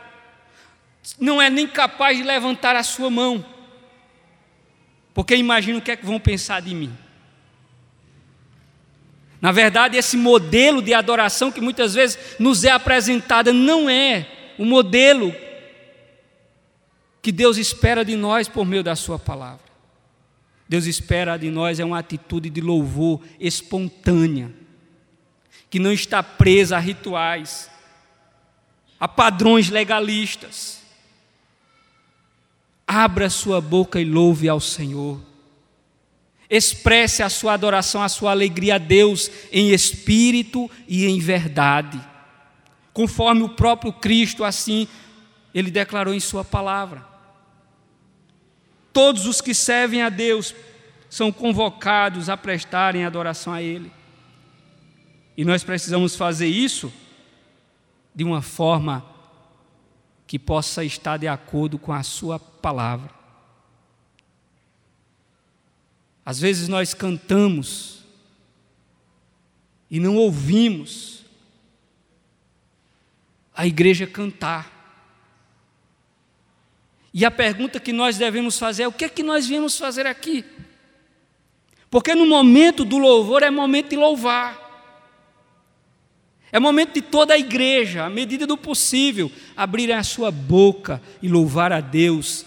não 1.19 1.41
é 1.41 1.49
nem 1.49 1.67
capaz 1.67 2.17
de 2.17 2.23
levantar 2.23 2.75
a 2.75 2.83
sua 2.83 3.09
mão, 3.09 3.43
porque 5.13 5.35
imagina 5.35 5.79
o 5.79 5.81
que 5.81 5.91
é 5.91 5.95
que 5.95 6.05
vão 6.05 6.19
pensar 6.19 6.61
de 6.61 6.73
mim. 6.73 6.95
Na 9.41 9.51
verdade, 9.51 9.97
esse 9.97 10.17
modelo 10.17 10.81
de 10.81 10.93
adoração 10.93 11.51
que 11.51 11.61
muitas 11.61 11.93
vezes 11.93 12.19
nos 12.37 12.63
é 12.63 12.71
apresentada 12.71 13.53
não 13.53 13.89
é 13.89 14.27
o 14.57 14.65
modelo 14.65 15.33
que 17.21 17.31
Deus 17.31 17.57
espera 17.57 18.03
de 18.03 18.15
nós 18.15 18.47
por 18.47 18.65
meio 18.65 18.83
da 18.83 18.95
Sua 18.95 19.17
palavra. 19.17 19.69
Deus 20.67 20.85
espera 20.85 21.37
de 21.37 21.49
nós 21.49 21.79
é 21.79 21.85
uma 21.85 21.99
atitude 21.99 22.49
de 22.49 22.61
louvor 22.61 23.21
espontânea, 23.39 24.51
que 25.69 25.79
não 25.79 25.91
está 25.91 26.23
presa 26.23 26.77
a 26.77 26.79
rituais, 26.79 27.69
a 28.99 29.07
padrões 29.07 29.69
legalistas. 29.69 30.81
Abra 32.87 33.29
sua 33.29 33.61
boca 33.61 34.01
e 34.01 34.05
louve 34.05 34.49
ao 34.49 34.59
Senhor. 34.59 35.21
Expresse 36.49 37.21
a 37.21 37.29
sua 37.29 37.53
adoração, 37.53 38.01
a 38.01 38.09
sua 38.09 38.31
alegria 38.31 38.75
a 38.75 38.79
Deus 38.79 39.29
em 39.51 39.69
espírito 39.69 40.69
e 40.87 41.05
em 41.05 41.19
verdade. 41.19 42.01
Conforme 42.91 43.43
o 43.43 43.49
próprio 43.49 43.93
Cristo 43.93 44.43
assim 44.43 44.87
ele 45.53 45.71
declarou 45.71 46.13
em 46.13 46.19
Sua 46.19 46.43
palavra. 46.43 47.05
Todos 48.93 49.25
os 49.25 49.41
que 49.41 49.53
servem 49.53 50.01
a 50.01 50.09
Deus 50.09 50.53
são 51.09 51.31
convocados 51.31 52.29
a 52.29 52.37
prestarem 52.37 53.05
adoração 53.05 53.53
a 53.53 53.61
Ele. 53.61 53.91
E 55.39 55.45
nós 55.45 55.63
precisamos 55.63 56.17
fazer 56.17 56.47
isso 56.47 56.91
de 58.13 58.25
uma 58.25 58.41
forma 58.41 59.05
que 60.27 60.37
possa 60.37 60.83
estar 60.83 61.15
de 61.15 61.29
acordo 61.29 61.79
com 61.79 61.93
a 61.93 62.03
Sua 62.03 62.37
palavra. 62.37 63.09
Às 66.25 66.41
vezes 66.41 66.67
nós 66.67 66.93
cantamos 66.93 68.03
e 69.89 69.97
não 69.97 70.17
ouvimos 70.17 71.23
a 73.55 73.65
igreja 73.65 74.05
cantar. 74.05 74.69
E 77.13 77.23
a 77.23 77.31
pergunta 77.31 77.79
que 77.79 77.93
nós 77.93 78.17
devemos 78.17 78.59
fazer 78.59 78.83
é: 78.83 78.87
o 78.89 78.91
que 78.91 79.05
é 79.05 79.09
que 79.09 79.23
nós 79.23 79.47
viemos 79.47 79.77
fazer 79.77 80.05
aqui? 80.05 80.43
Porque 81.89 82.13
no 82.13 82.25
momento 82.25 82.83
do 82.83 82.97
louvor 82.97 83.41
é 83.41 83.49
momento 83.49 83.91
de 83.91 83.95
louvar. 83.95 84.67
É 86.51 86.59
momento 86.59 86.93
de 86.93 87.01
toda 87.01 87.33
a 87.33 87.37
igreja, 87.37 88.05
à 88.05 88.09
medida 88.09 88.47
do 88.47 88.57
possível, 88.57 89.31
abrir 89.55 89.91
a 89.91 90.03
sua 90.03 90.31
boca 90.31 91.01
e 91.21 91.27
louvar 91.27 91.71
a 91.71 91.79
Deus 91.79 92.45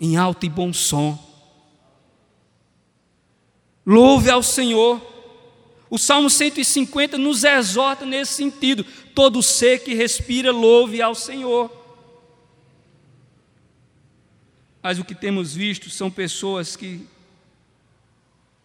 em 0.00 0.16
alto 0.16 0.44
e 0.44 0.48
bom 0.48 0.72
som. 0.72 1.16
Louve 3.86 4.30
ao 4.30 4.42
Senhor. 4.42 5.00
O 5.88 5.96
Salmo 5.96 6.28
150 6.28 7.16
nos 7.16 7.44
exorta 7.44 8.04
nesse 8.04 8.34
sentido. 8.34 8.84
Todo 9.14 9.42
ser 9.42 9.82
que 9.82 9.94
respira, 9.94 10.50
louve 10.50 11.00
ao 11.00 11.14
Senhor. 11.14 11.70
Mas 14.82 14.98
o 14.98 15.04
que 15.04 15.14
temos 15.14 15.54
visto 15.54 15.88
são 15.88 16.10
pessoas 16.10 16.76
que 16.76 17.06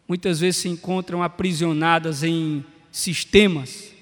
muitas 0.08 0.40
vezes 0.40 0.62
se 0.62 0.70
encontram 0.70 1.24
aprisionadas 1.24 2.24
em 2.24 2.66
sistemas 2.92 3.93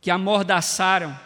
que 0.00 0.10
amordaçaram 0.10 1.18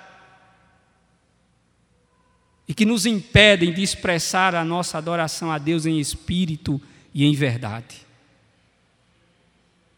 e 2.67 2.75
que 2.75 2.87
nos 2.87 3.05
impedem 3.05 3.73
de 3.73 3.83
expressar 3.83 4.55
a 4.55 4.65
nossa 4.65 4.97
adoração 4.97 5.51
a 5.51 5.59
Deus 5.59 5.85
em 5.85 5.99
espírito 5.99 6.81
e 7.13 7.25
em 7.25 7.35
verdade. 7.35 8.07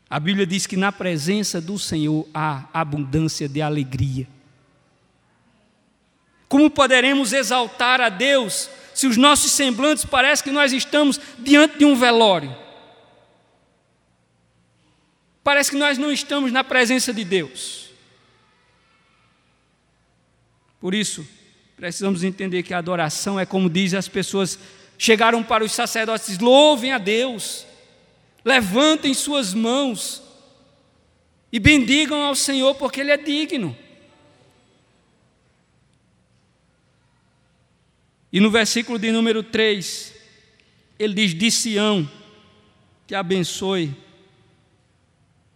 A 0.08 0.18
Bíblia 0.20 0.46
diz 0.46 0.66
que 0.66 0.76
na 0.76 0.92
presença 0.92 1.60
do 1.60 1.78
Senhor 1.78 2.28
há 2.32 2.68
abundância 2.72 3.48
de 3.48 3.60
alegria. 3.60 4.28
Como 6.48 6.70
poderemos 6.70 7.32
exaltar 7.32 8.00
a 8.00 8.08
Deus 8.08 8.70
se 8.94 9.06
os 9.06 9.16
nossos 9.16 9.50
semblantes 9.52 10.04
parecem 10.04 10.44
que 10.44 10.50
nós 10.52 10.72
estamos 10.72 11.20
diante 11.38 11.78
de 11.78 11.84
um 11.84 11.96
velório? 11.96 12.56
Parece 15.42 15.70
que 15.70 15.76
nós 15.76 15.98
não 15.98 16.12
estamos 16.12 16.52
na 16.52 16.62
presença 16.64 17.12
de 17.12 17.24
Deus. 17.24 17.83
Por 20.84 20.94
isso, 20.94 21.26
precisamos 21.78 22.22
entender 22.22 22.62
que 22.62 22.74
a 22.74 22.78
adoração 22.78 23.40
é 23.40 23.46
como 23.46 23.70
dizem 23.70 23.98
as 23.98 24.08
pessoas, 24.08 24.58
chegaram 24.98 25.42
para 25.42 25.64
os 25.64 25.72
sacerdotes, 25.72 26.38
louvem 26.38 26.92
a 26.92 26.98
Deus 26.98 27.64
levantem 28.44 29.14
suas 29.14 29.54
mãos 29.54 30.22
e 31.50 31.58
bendigam 31.58 32.22
ao 32.22 32.34
Senhor, 32.34 32.74
porque 32.74 33.00
Ele 33.00 33.10
é 33.10 33.16
digno. 33.16 33.74
E 38.30 38.40
no 38.40 38.50
versículo 38.50 38.98
de 38.98 39.10
número 39.10 39.42
3, 39.42 40.12
ele 40.98 41.14
diz: 41.14 41.32
De 41.32 41.50
Sião, 41.50 42.10
que 43.06 43.14
abençoe 43.14 43.96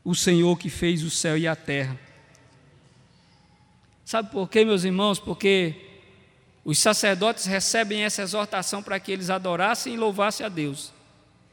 o 0.04 0.14
Senhor 0.14 0.56
que 0.56 0.70
fez 0.70 1.02
o 1.02 1.10
céu 1.10 1.36
e 1.36 1.46
a 1.46 1.56
terra. 1.56 2.07
Sabe 4.08 4.30
por 4.30 4.48
quê, 4.48 4.64
meus 4.64 4.84
irmãos? 4.84 5.18
Porque 5.18 5.74
os 6.64 6.78
sacerdotes 6.78 7.44
recebem 7.44 8.04
essa 8.04 8.22
exortação 8.22 8.82
para 8.82 8.98
que 8.98 9.12
eles 9.12 9.28
adorassem 9.28 9.92
e 9.92 9.98
louvassem 9.98 10.46
a 10.46 10.48
Deus. 10.48 10.94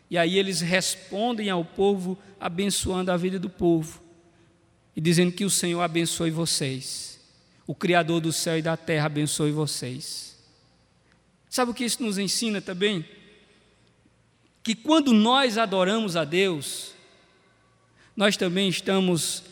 E 0.10 0.18
aí 0.18 0.38
eles 0.38 0.62
respondem 0.62 1.50
ao 1.50 1.66
povo, 1.66 2.18
abençoando 2.40 3.12
a 3.12 3.18
vida 3.18 3.38
do 3.38 3.50
povo 3.50 4.02
e 4.96 5.02
dizendo 5.02 5.34
que 5.34 5.44
o 5.44 5.50
Senhor 5.50 5.82
abençoe 5.82 6.32
vocês. 6.32 7.20
O 7.68 7.76
Criador 7.76 8.22
do 8.22 8.32
céu 8.32 8.58
e 8.58 8.62
da 8.62 8.78
terra 8.78 9.08
abençoe 9.08 9.52
vocês. 9.52 10.38
Sabe 11.50 11.72
o 11.72 11.74
que 11.74 11.84
isso 11.84 12.02
nos 12.02 12.18
ensina 12.18 12.62
também? 12.62 13.04
Que 14.64 14.76
quando 14.76 15.12
nós 15.12 15.58
adoramos 15.58 16.16
a 16.16 16.24
Deus, 16.24 16.94
nós 18.16 18.38
também 18.38 18.70
estamos 18.70 19.44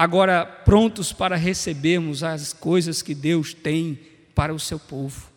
agora 0.00 0.46
prontos 0.46 1.12
para 1.12 1.36
recebermos 1.36 2.24
as 2.24 2.54
coisas 2.54 3.02
que 3.02 3.14
Deus 3.14 3.52
tem 3.52 3.98
para 4.34 4.54
o 4.54 4.58
seu 4.58 4.78
povo. 4.78 5.30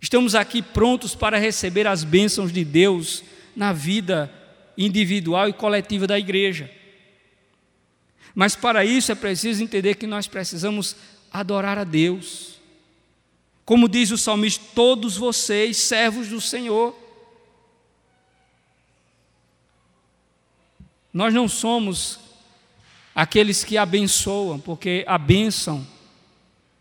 Estamos 0.00 0.36
aqui 0.36 0.62
prontos 0.62 1.12
para 1.12 1.36
receber 1.36 1.84
as 1.84 2.04
bênçãos 2.04 2.52
de 2.52 2.64
Deus 2.64 3.24
na 3.56 3.72
vida 3.72 4.32
individual 4.78 5.48
e 5.48 5.52
coletiva 5.52 6.06
da 6.06 6.16
igreja. 6.16 6.70
Mas 8.36 8.54
para 8.54 8.84
isso 8.84 9.10
é 9.10 9.16
preciso 9.16 9.64
entender 9.64 9.96
que 9.96 10.06
nós 10.06 10.28
precisamos 10.28 10.94
adorar 11.32 11.78
a 11.78 11.84
Deus. 11.84 12.60
Como 13.64 13.88
diz 13.88 14.12
o 14.12 14.16
salmista, 14.16 14.64
todos 14.76 15.16
vocês, 15.16 15.76
servos 15.76 16.28
do 16.28 16.40
Senhor. 16.40 16.96
Nós 21.12 21.34
não 21.34 21.48
somos 21.48 22.21
aqueles 23.14 23.64
que 23.64 23.76
abençoam, 23.76 24.58
porque 24.58 25.04
a 25.06 25.18
bênção 25.18 25.86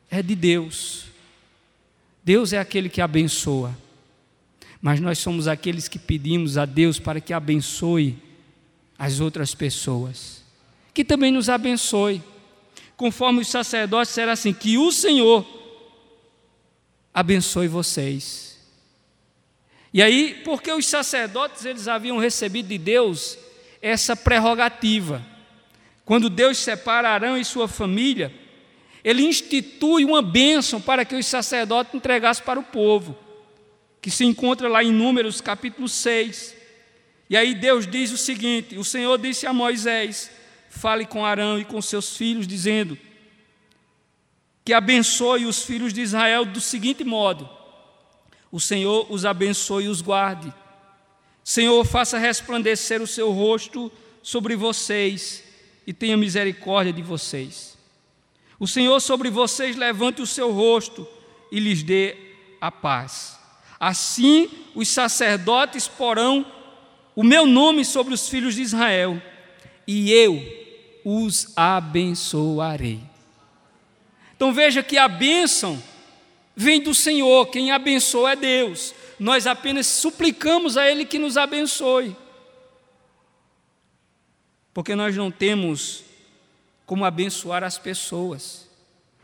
é 0.09 0.21
de 0.21 0.35
Deus. 0.35 1.05
Deus 2.23 2.53
é 2.53 2.59
aquele 2.59 2.89
que 2.89 3.01
abençoa, 3.01 3.75
mas 4.81 4.99
nós 4.99 5.17
somos 5.17 5.47
aqueles 5.47 5.87
que 5.87 5.97
pedimos 5.97 6.57
a 6.57 6.65
Deus 6.65 6.99
para 6.99 7.19
que 7.19 7.33
abençoe 7.33 8.17
as 8.97 9.19
outras 9.19 9.55
pessoas, 9.55 10.43
que 10.93 11.03
também 11.03 11.31
nos 11.31 11.49
abençoe, 11.49 12.21
conforme 12.95 13.41
os 13.41 13.47
sacerdotes 13.47 14.13
será 14.13 14.33
assim: 14.33 14.53
que 14.53 14.77
o 14.77 14.91
Senhor 14.91 15.45
abençoe 17.13 17.67
vocês. 17.67 18.51
E 19.93 20.01
aí, 20.01 20.41
porque 20.45 20.71
os 20.71 20.85
sacerdotes 20.85 21.65
eles 21.65 21.87
haviam 21.87 22.17
recebido 22.17 22.67
de 22.67 22.77
Deus 22.77 23.37
essa 23.81 24.15
prerrogativa, 24.15 25.25
quando 26.11 26.29
Deus 26.29 26.57
separa 26.57 27.09
Arão 27.09 27.37
e 27.37 27.45
sua 27.45 27.69
família, 27.69 28.33
ele 29.01 29.23
institui 29.23 30.03
uma 30.03 30.21
bênção 30.21 30.81
para 30.81 31.05
que 31.05 31.15
os 31.15 31.25
sacerdotes 31.25 31.95
entregassem 31.95 32.43
para 32.43 32.59
o 32.59 32.63
povo, 32.63 33.17
que 34.01 34.11
se 34.11 34.25
encontra 34.25 34.67
lá 34.67 34.83
em 34.83 34.91
Números 34.91 35.39
capítulo 35.39 35.87
6. 35.87 36.53
E 37.29 37.37
aí 37.37 37.55
Deus 37.55 37.87
diz 37.87 38.11
o 38.11 38.17
seguinte: 38.17 38.77
O 38.77 38.83
Senhor 38.83 39.17
disse 39.17 39.47
a 39.47 39.53
Moisés: 39.53 40.29
Fale 40.69 41.05
com 41.05 41.25
Arão 41.25 41.57
e 41.57 41.63
com 41.63 41.81
seus 41.81 42.17
filhos, 42.17 42.45
dizendo 42.45 42.97
que 44.65 44.73
abençoe 44.73 45.45
os 45.45 45.63
filhos 45.63 45.93
de 45.93 46.01
Israel 46.01 46.43
do 46.43 46.59
seguinte 46.59 47.05
modo: 47.05 47.49
O 48.51 48.59
Senhor 48.59 49.07
os 49.09 49.23
abençoe 49.23 49.85
e 49.85 49.87
os 49.87 50.01
guarde. 50.01 50.53
Senhor, 51.41 51.85
faça 51.85 52.17
resplandecer 52.17 53.01
o 53.01 53.07
seu 53.07 53.31
rosto 53.31 53.89
sobre 54.21 54.57
vocês 54.57 55.49
e 55.91 55.93
tenha 55.93 56.15
misericórdia 56.15 56.93
de 56.93 57.01
vocês. 57.01 57.77
O 58.57 58.65
Senhor 58.65 58.97
sobre 59.01 59.29
vocês 59.29 59.75
levante 59.75 60.21
o 60.21 60.25
seu 60.25 60.49
rosto 60.49 61.05
e 61.51 61.59
lhes 61.59 61.83
dê 61.83 62.15
a 62.61 62.71
paz. 62.71 63.37
Assim 63.77 64.49
os 64.73 64.87
sacerdotes 64.87 65.89
porão 65.89 66.45
o 67.13 67.23
meu 67.23 67.45
nome 67.45 67.83
sobre 67.83 68.13
os 68.13 68.29
filhos 68.29 68.55
de 68.55 68.61
Israel, 68.61 69.21
e 69.85 70.13
eu 70.13 70.41
os 71.03 71.51
abençoarei. 71.57 73.01
Então 74.33 74.53
veja 74.53 74.81
que 74.81 74.97
a 74.97 75.09
bênção 75.09 75.83
vem 76.55 76.79
do 76.79 76.95
Senhor, 76.95 77.47
quem 77.47 77.71
abençoa 77.71 78.31
é 78.31 78.35
Deus. 78.37 78.93
Nós 79.19 79.45
apenas 79.45 79.87
suplicamos 79.87 80.77
a 80.77 80.89
Ele 80.89 81.03
que 81.03 81.19
nos 81.19 81.35
abençoe. 81.35 82.15
Porque 84.73 84.95
nós 84.95 85.15
não 85.15 85.29
temos 85.29 86.03
como 86.85 87.05
abençoar 87.05 87.63
as 87.63 87.77
pessoas. 87.77 88.67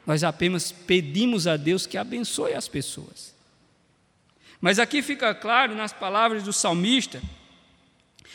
Nós 0.05 0.23
apenas 0.23 0.71
pedimos 0.71 1.47
a 1.47 1.57
Deus 1.57 1.85
que 1.85 1.97
abençoe 1.97 2.53
as 2.53 2.67
pessoas. 2.67 3.35
Mas 4.59 4.79
aqui 4.79 5.01
fica 5.01 5.33
claro 5.35 5.75
nas 5.75 5.93
palavras 5.93 6.43
do 6.43 6.53
salmista 6.53 7.21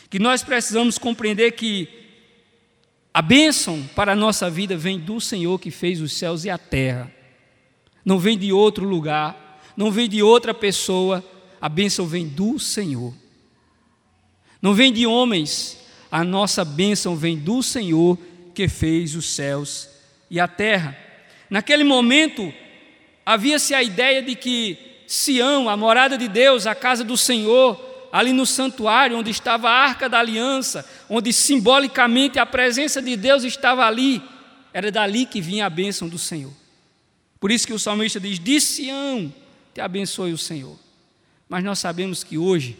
que 0.09 0.19
nós 0.19 0.43
precisamos 0.43 0.97
compreender 0.97 1.51
que 1.51 1.89
a 3.13 3.21
bênção 3.21 3.83
para 3.95 4.13
a 4.13 4.15
nossa 4.15 4.49
vida 4.49 4.77
vem 4.77 4.99
do 4.99 5.19
Senhor 5.19 5.59
que 5.59 5.69
fez 5.69 6.01
os 6.01 6.13
céus 6.13 6.45
e 6.45 6.49
a 6.49 6.57
terra. 6.57 7.11
não 8.05 8.19
vem 8.19 8.37
de 8.37 8.51
outro 8.51 8.85
lugar, 8.85 9.61
não 9.77 9.91
vem 9.91 10.09
de 10.09 10.21
outra 10.21 10.53
pessoa, 10.53 11.23
a 11.59 11.69
bênção 11.69 12.05
vem 12.05 12.27
do 12.27 12.59
Senhor. 12.59 13.13
Não 14.61 14.73
vem 14.73 14.91
de 14.93 15.05
homens, 15.05 15.82
a 16.13 16.23
nossa 16.23 16.63
bênção 16.63 17.15
vem 17.15 17.35
do 17.35 17.63
Senhor 17.63 18.19
que 18.53 18.67
fez 18.67 19.15
os 19.15 19.33
céus 19.33 19.89
e 20.29 20.39
a 20.39 20.47
terra. 20.47 20.95
Naquele 21.49 21.83
momento, 21.83 22.53
havia-se 23.25 23.73
a 23.73 23.81
ideia 23.81 24.21
de 24.21 24.35
que 24.35 24.77
Sião, 25.07 25.67
a 25.67 25.75
morada 25.75 26.15
de 26.15 26.27
Deus, 26.27 26.67
a 26.67 26.75
casa 26.75 27.03
do 27.03 27.17
Senhor, 27.17 27.83
ali 28.11 28.31
no 28.31 28.45
santuário 28.45 29.17
onde 29.17 29.31
estava 29.31 29.67
a 29.67 29.73
arca 29.73 30.07
da 30.07 30.19
aliança, 30.19 30.87
onde 31.09 31.33
simbolicamente 31.33 32.37
a 32.37 32.45
presença 32.45 33.01
de 33.01 33.17
Deus 33.17 33.43
estava 33.43 33.83
ali, 33.83 34.21
era 34.71 34.91
dali 34.91 35.25
que 35.25 35.41
vinha 35.41 35.65
a 35.65 35.69
bênção 35.69 36.07
do 36.07 36.19
Senhor. 36.19 36.53
Por 37.39 37.49
isso 37.49 37.65
que 37.65 37.73
o 37.73 37.79
salmista 37.79 38.19
diz: 38.19 38.37
De 38.37 38.61
Sião 38.61 39.33
te 39.73 39.81
abençoe 39.81 40.31
o 40.31 40.37
Senhor. 40.37 40.77
Mas 41.49 41.63
nós 41.63 41.79
sabemos 41.79 42.23
que 42.23 42.37
hoje 42.37 42.77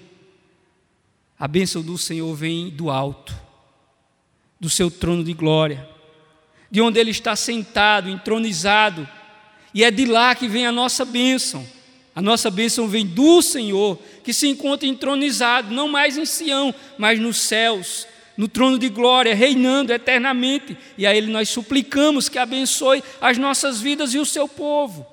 a 1.39 1.47
bênção 1.47 1.81
do 1.81 1.97
Senhor 1.97 2.33
vem 2.35 2.69
do 2.69 2.89
alto, 2.89 3.35
do 4.59 4.69
seu 4.69 4.89
trono 4.89 5.23
de 5.23 5.33
glória, 5.33 5.87
de 6.69 6.81
onde 6.81 6.99
ele 6.99 7.11
está 7.11 7.35
sentado, 7.35 8.09
entronizado, 8.09 9.07
e 9.73 9.83
é 9.83 9.91
de 9.91 10.05
lá 10.05 10.35
que 10.35 10.47
vem 10.47 10.65
a 10.65 10.71
nossa 10.71 11.03
bênção. 11.03 11.67
A 12.15 12.21
nossa 12.21 12.51
bênção 12.51 12.87
vem 12.87 13.05
do 13.05 13.41
Senhor, 13.41 13.97
que 14.23 14.33
se 14.33 14.47
encontra 14.47 14.87
entronizado, 14.87 15.73
não 15.73 15.87
mais 15.87 16.15
em 16.17 16.25
Sião, 16.25 16.73
mas 16.97 17.19
nos 17.19 17.37
céus, 17.37 18.07
no 18.37 18.47
trono 18.47 18.77
de 18.77 18.87
glória, 18.87 19.33
reinando 19.33 19.91
eternamente. 19.91 20.77
E 20.95 21.07
a 21.07 21.15
Ele 21.15 21.31
nós 21.31 21.49
suplicamos 21.49 22.29
que 22.29 22.37
abençoe 22.37 23.03
as 23.19 23.37
nossas 23.39 23.81
vidas 23.81 24.13
e 24.13 24.19
o 24.19 24.25
seu 24.25 24.47
povo. 24.47 25.05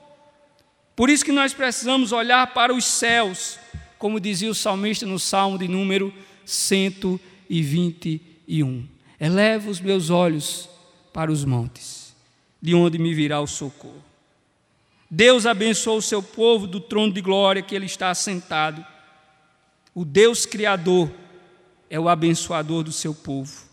Por 0.95 1.09
isso 1.09 1.25
que 1.25 1.33
nós 1.33 1.55
precisamos 1.55 2.13
olhar 2.13 2.49
para 2.49 2.75
os 2.75 2.85
céus, 2.85 3.59
como 4.01 4.19
dizia 4.19 4.51
o 4.51 4.55
salmista 4.55 5.05
no 5.05 5.19
Salmo 5.19 5.59
de 5.59 5.69
número 5.69 6.11
121. 6.47 8.89
Eleva 9.21 9.71
os 9.71 9.79
meus 9.79 10.09
olhos 10.09 10.71
para 11.13 11.31
os 11.31 11.45
montes, 11.45 12.17
de 12.63 12.75
onde 12.75 12.99
me 12.99 13.13
virá 13.13 13.43
o 13.43 13.47
socorro. 13.47 14.03
Deus 15.11 15.45
abençoou 15.45 15.99
o 15.99 16.03
seu 16.03 16.23
povo 16.23 16.67
do 16.67 16.81
trono 16.81 17.13
de 17.13 17.21
glória 17.21 17.61
que 17.61 17.75
ele 17.75 17.85
está 17.85 18.09
assentado. 18.09 18.83
O 19.95 20.03
Deus 20.03 20.47
Criador 20.47 21.11
é 21.91 22.01
o 22.01 22.09
abençoador 22.09 22.83
do 22.83 22.93
seu 22.93 23.13
povo. 23.13 23.69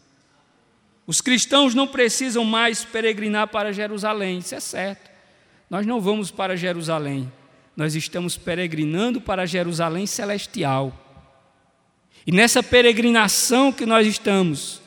Os 1.05 1.21
cristãos 1.21 1.73
não 1.73 1.87
precisam 1.87 2.43
mais 2.43 2.83
peregrinar 2.83 3.47
para 3.47 3.71
Jerusalém, 3.71 4.39
isso 4.39 4.53
é 4.53 4.59
certo. 4.59 5.09
Nós 5.69 5.85
não 5.85 6.01
vamos 6.01 6.31
para 6.31 6.57
Jerusalém, 6.57 7.31
nós 7.77 7.95
estamos 7.95 8.35
peregrinando 8.35 9.21
para 9.21 9.45
Jerusalém 9.45 10.07
celestial. 10.07 11.05
E 12.25 12.31
nessa 12.31 12.63
peregrinação 12.63 13.71
que 13.71 13.85
nós 13.85 14.07
estamos, 14.07 14.81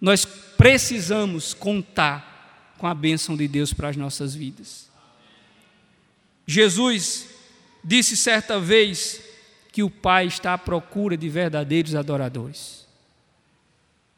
nós 0.00 0.24
precisamos 0.24 1.54
contar 1.54 2.74
com 2.76 2.88
a 2.88 2.94
bênção 2.94 3.36
de 3.36 3.46
Deus 3.46 3.72
para 3.72 3.88
as 3.88 3.96
nossas 3.96 4.34
vidas. 4.34 4.90
Jesus 6.44 7.28
disse 7.84 8.16
certa 8.16 8.58
vez 8.58 9.22
que 9.70 9.84
o 9.84 9.88
Pai 9.88 10.26
está 10.26 10.54
à 10.54 10.58
procura 10.58 11.16
de 11.16 11.28
verdadeiros 11.28 11.94
adoradores. 11.94 12.84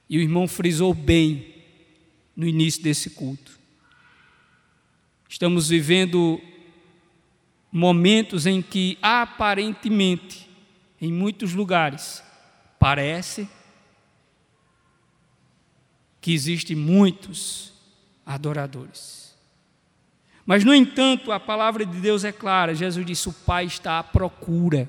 E 0.08 0.16
o 0.16 0.22
irmão 0.22 0.48
frisou 0.48 0.94
bem 0.94 1.54
no 2.34 2.46
início 2.46 2.82
desse 2.82 3.10
culto. 3.10 3.58
Estamos 5.28 5.68
vivendo 5.68 6.40
momentos 7.70 8.46
em 8.46 8.62
que 8.62 8.98
aparentemente, 9.02 10.48
em 11.00 11.12
muitos 11.12 11.52
lugares, 11.52 12.22
parece 12.78 13.48
que 16.20 16.32
existem 16.32 16.76
muitos 16.76 17.72
adoradores. 18.24 19.34
Mas, 20.44 20.64
no 20.64 20.72
entanto, 20.72 21.32
a 21.32 21.40
palavra 21.40 21.84
de 21.84 22.00
Deus 22.00 22.24
é 22.24 22.32
clara. 22.32 22.74
Jesus 22.74 23.04
disse: 23.04 23.28
o 23.28 23.32
Pai 23.32 23.66
está 23.66 23.98
à 23.98 24.02
procura 24.04 24.88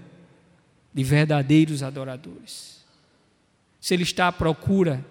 de 0.94 1.04
verdadeiros 1.04 1.82
adoradores. 1.82 2.84
Se 3.82 3.94
Ele 3.94 4.04
está 4.04 4.28
à 4.28 4.32
procura, 4.32 5.04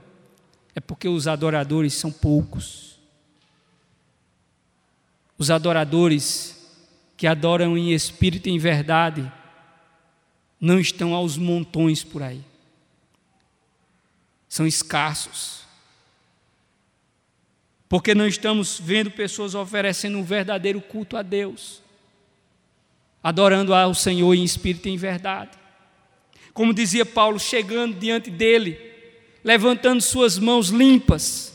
é 0.74 0.80
porque 0.80 1.08
os 1.08 1.26
adoradores 1.26 1.94
são 1.94 2.12
poucos. 2.12 2.98
Os 5.38 5.50
adoradores 5.50 6.55
que 7.16 7.26
adoram 7.26 7.76
em 7.78 7.92
espírito 7.92 8.48
e 8.48 8.52
em 8.52 8.58
verdade 8.58 9.30
não 10.60 10.78
estão 10.78 11.14
aos 11.14 11.36
montões 11.36 12.02
por 12.02 12.22
aí. 12.22 12.42
São 14.48 14.66
escassos. 14.66 15.64
Porque 17.88 18.14
não 18.14 18.26
estamos 18.26 18.80
vendo 18.80 19.10
pessoas 19.10 19.54
oferecendo 19.54 20.18
um 20.18 20.24
verdadeiro 20.24 20.80
culto 20.80 21.16
a 21.16 21.22
Deus, 21.22 21.80
adorando 23.22 23.72
ao 23.72 23.94
Senhor 23.94 24.34
em 24.34 24.42
espírito 24.42 24.88
e 24.88 24.92
em 24.92 24.96
verdade. 24.96 25.52
Como 26.52 26.74
dizia 26.74 27.06
Paulo, 27.06 27.38
chegando 27.38 27.96
diante 27.96 28.30
dele, 28.30 28.78
levantando 29.44 30.02
suas 30.02 30.38
mãos 30.38 30.70
limpas, 30.70 31.54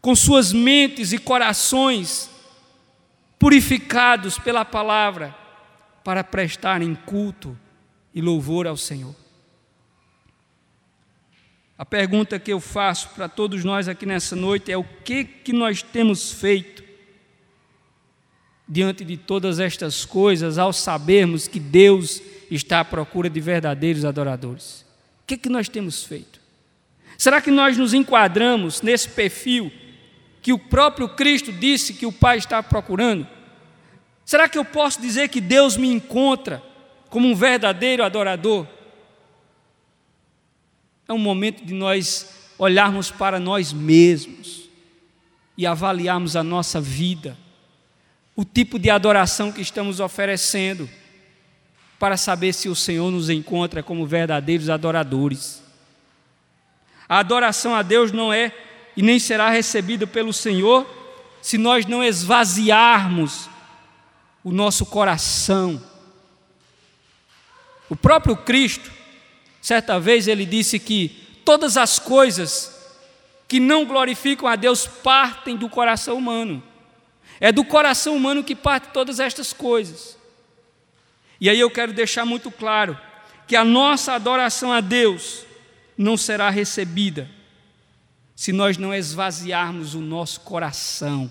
com 0.00 0.14
suas 0.14 0.52
mentes 0.52 1.12
e 1.12 1.18
corações 1.18 2.30
purificados 3.46 4.40
pela 4.40 4.64
palavra, 4.64 5.32
para 6.02 6.24
prestarem 6.24 6.96
culto 6.96 7.56
e 8.12 8.20
louvor 8.20 8.66
ao 8.66 8.76
Senhor. 8.76 9.14
A 11.78 11.84
pergunta 11.84 12.40
que 12.40 12.52
eu 12.52 12.58
faço 12.58 13.10
para 13.10 13.28
todos 13.28 13.62
nós 13.62 13.86
aqui 13.86 14.04
nessa 14.04 14.34
noite 14.34 14.72
é: 14.72 14.76
o 14.76 14.82
que, 14.82 15.22
que 15.22 15.52
nós 15.52 15.80
temos 15.80 16.32
feito 16.32 16.82
diante 18.68 19.04
de 19.04 19.16
todas 19.16 19.60
estas 19.60 20.04
coisas 20.04 20.58
ao 20.58 20.72
sabermos 20.72 21.46
que 21.46 21.60
Deus 21.60 22.20
está 22.50 22.80
à 22.80 22.84
procura 22.84 23.30
de 23.30 23.40
verdadeiros 23.40 24.04
adoradores? 24.04 24.84
O 25.22 25.26
que, 25.28 25.36
que 25.36 25.48
nós 25.48 25.68
temos 25.68 26.02
feito? 26.02 26.40
Será 27.16 27.40
que 27.40 27.52
nós 27.52 27.78
nos 27.78 27.94
enquadramos 27.94 28.82
nesse 28.82 29.08
perfil 29.08 29.70
que 30.42 30.52
o 30.52 30.58
próprio 30.58 31.08
Cristo 31.10 31.52
disse 31.52 31.94
que 31.94 32.06
o 32.06 32.12
Pai 32.12 32.38
está 32.38 32.60
procurando? 32.60 33.35
Será 34.26 34.48
que 34.48 34.58
eu 34.58 34.64
posso 34.64 35.00
dizer 35.00 35.28
que 35.28 35.40
Deus 35.40 35.76
me 35.76 35.86
encontra 35.86 36.60
como 37.08 37.28
um 37.28 37.34
verdadeiro 37.34 38.02
adorador? 38.02 38.66
É 41.06 41.12
um 41.12 41.18
momento 41.18 41.64
de 41.64 41.72
nós 41.72 42.28
olharmos 42.58 43.08
para 43.08 43.38
nós 43.38 43.72
mesmos 43.72 44.68
e 45.56 45.64
avaliarmos 45.64 46.34
a 46.34 46.42
nossa 46.42 46.80
vida, 46.80 47.38
o 48.34 48.44
tipo 48.44 48.80
de 48.80 48.90
adoração 48.90 49.52
que 49.52 49.62
estamos 49.62 50.00
oferecendo, 50.00 50.90
para 51.96 52.16
saber 52.16 52.52
se 52.52 52.68
o 52.68 52.74
Senhor 52.74 53.12
nos 53.12 53.30
encontra 53.30 53.80
como 53.80 54.04
verdadeiros 54.04 54.68
adoradores. 54.68 55.62
A 57.08 57.20
adoração 57.20 57.76
a 57.76 57.82
Deus 57.82 58.10
não 58.10 58.32
é 58.32 58.52
e 58.96 59.02
nem 59.02 59.20
será 59.20 59.50
recebida 59.50 60.04
pelo 60.04 60.32
Senhor 60.32 60.84
se 61.40 61.56
nós 61.56 61.86
não 61.86 62.02
esvaziarmos 62.02 63.48
o 64.46 64.52
nosso 64.52 64.86
coração. 64.86 65.82
O 67.90 67.96
próprio 67.96 68.36
Cristo, 68.36 68.96
Certa 69.66 69.98
vez 69.98 70.28
ele 70.28 70.46
disse 70.46 70.78
que 70.78 71.08
todas 71.44 71.76
as 71.76 71.98
coisas 71.98 72.72
que 73.48 73.58
não 73.58 73.84
glorificam 73.84 74.46
a 74.46 74.54
Deus 74.54 74.86
partem 74.86 75.56
do 75.56 75.68
coração 75.68 76.18
humano. 76.18 76.62
É 77.40 77.50
do 77.50 77.64
coração 77.64 78.14
humano 78.14 78.44
que 78.44 78.54
parte 78.54 78.90
todas 78.92 79.18
estas 79.18 79.52
coisas. 79.52 80.16
E 81.40 81.50
aí 81.50 81.58
eu 81.58 81.68
quero 81.68 81.92
deixar 81.92 82.24
muito 82.24 82.48
claro 82.48 82.96
que 83.48 83.56
a 83.56 83.64
nossa 83.64 84.12
adoração 84.12 84.72
a 84.72 84.80
Deus 84.80 85.44
não 85.98 86.16
será 86.16 86.48
recebida 86.48 87.28
se 88.36 88.52
nós 88.52 88.78
não 88.78 88.94
esvaziarmos 88.94 89.94
o 89.94 90.00
nosso 90.00 90.42
coração 90.42 91.28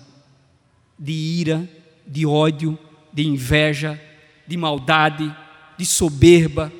de 0.98 1.12
ira, 1.12 1.66
de 2.06 2.26
ódio, 2.26 2.78
de 3.16 3.26
inveja, 3.26 3.98
de 4.46 4.58
maldade, 4.58 5.34
de 5.78 5.86
soberba, 5.86 6.70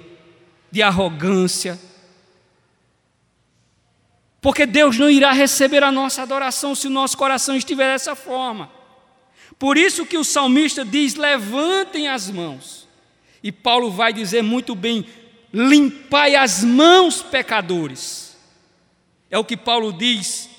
de 0.71 0.83
arrogância. 0.83 1.81
Porque 4.39 4.67
Deus 4.67 4.99
não 4.99 5.09
irá 5.09 5.33
receber 5.33 5.83
a 5.83 5.91
nossa 5.91 6.21
adoração 6.21 6.75
se 6.75 6.89
o 6.89 6.91
nosso 6.91 7.17
coração 7.17 7.57
estiver 7.57 7.91
dessa 7.91 8.15
forma. 8.15 8.71
Por 9.59 9.79
isso 9.79 10.05
que 10.05 10.19
o 10.19 10.25
salmista 10.25 10.85
diz: 10.85 11.15
levantem 11.15 12.07
as 12.07 12.31
mãos. 12.31 12.87
E 13.43 13.51
Paulo 13.51 13.91
vai 13.91 14.13
dizer 14.13 14.43
muito 14.43 14.75
bem: 14.75 15.07
limpai 15.51 16.37
as 16.37 16.63
mãos, 16.63 17.23
pecadores. 17.23 18.37
É 19.31 19.39
o 19.39 19.45
que 19.45 19.57
Paulo 19.57 19.91
diz. 19.91 20.51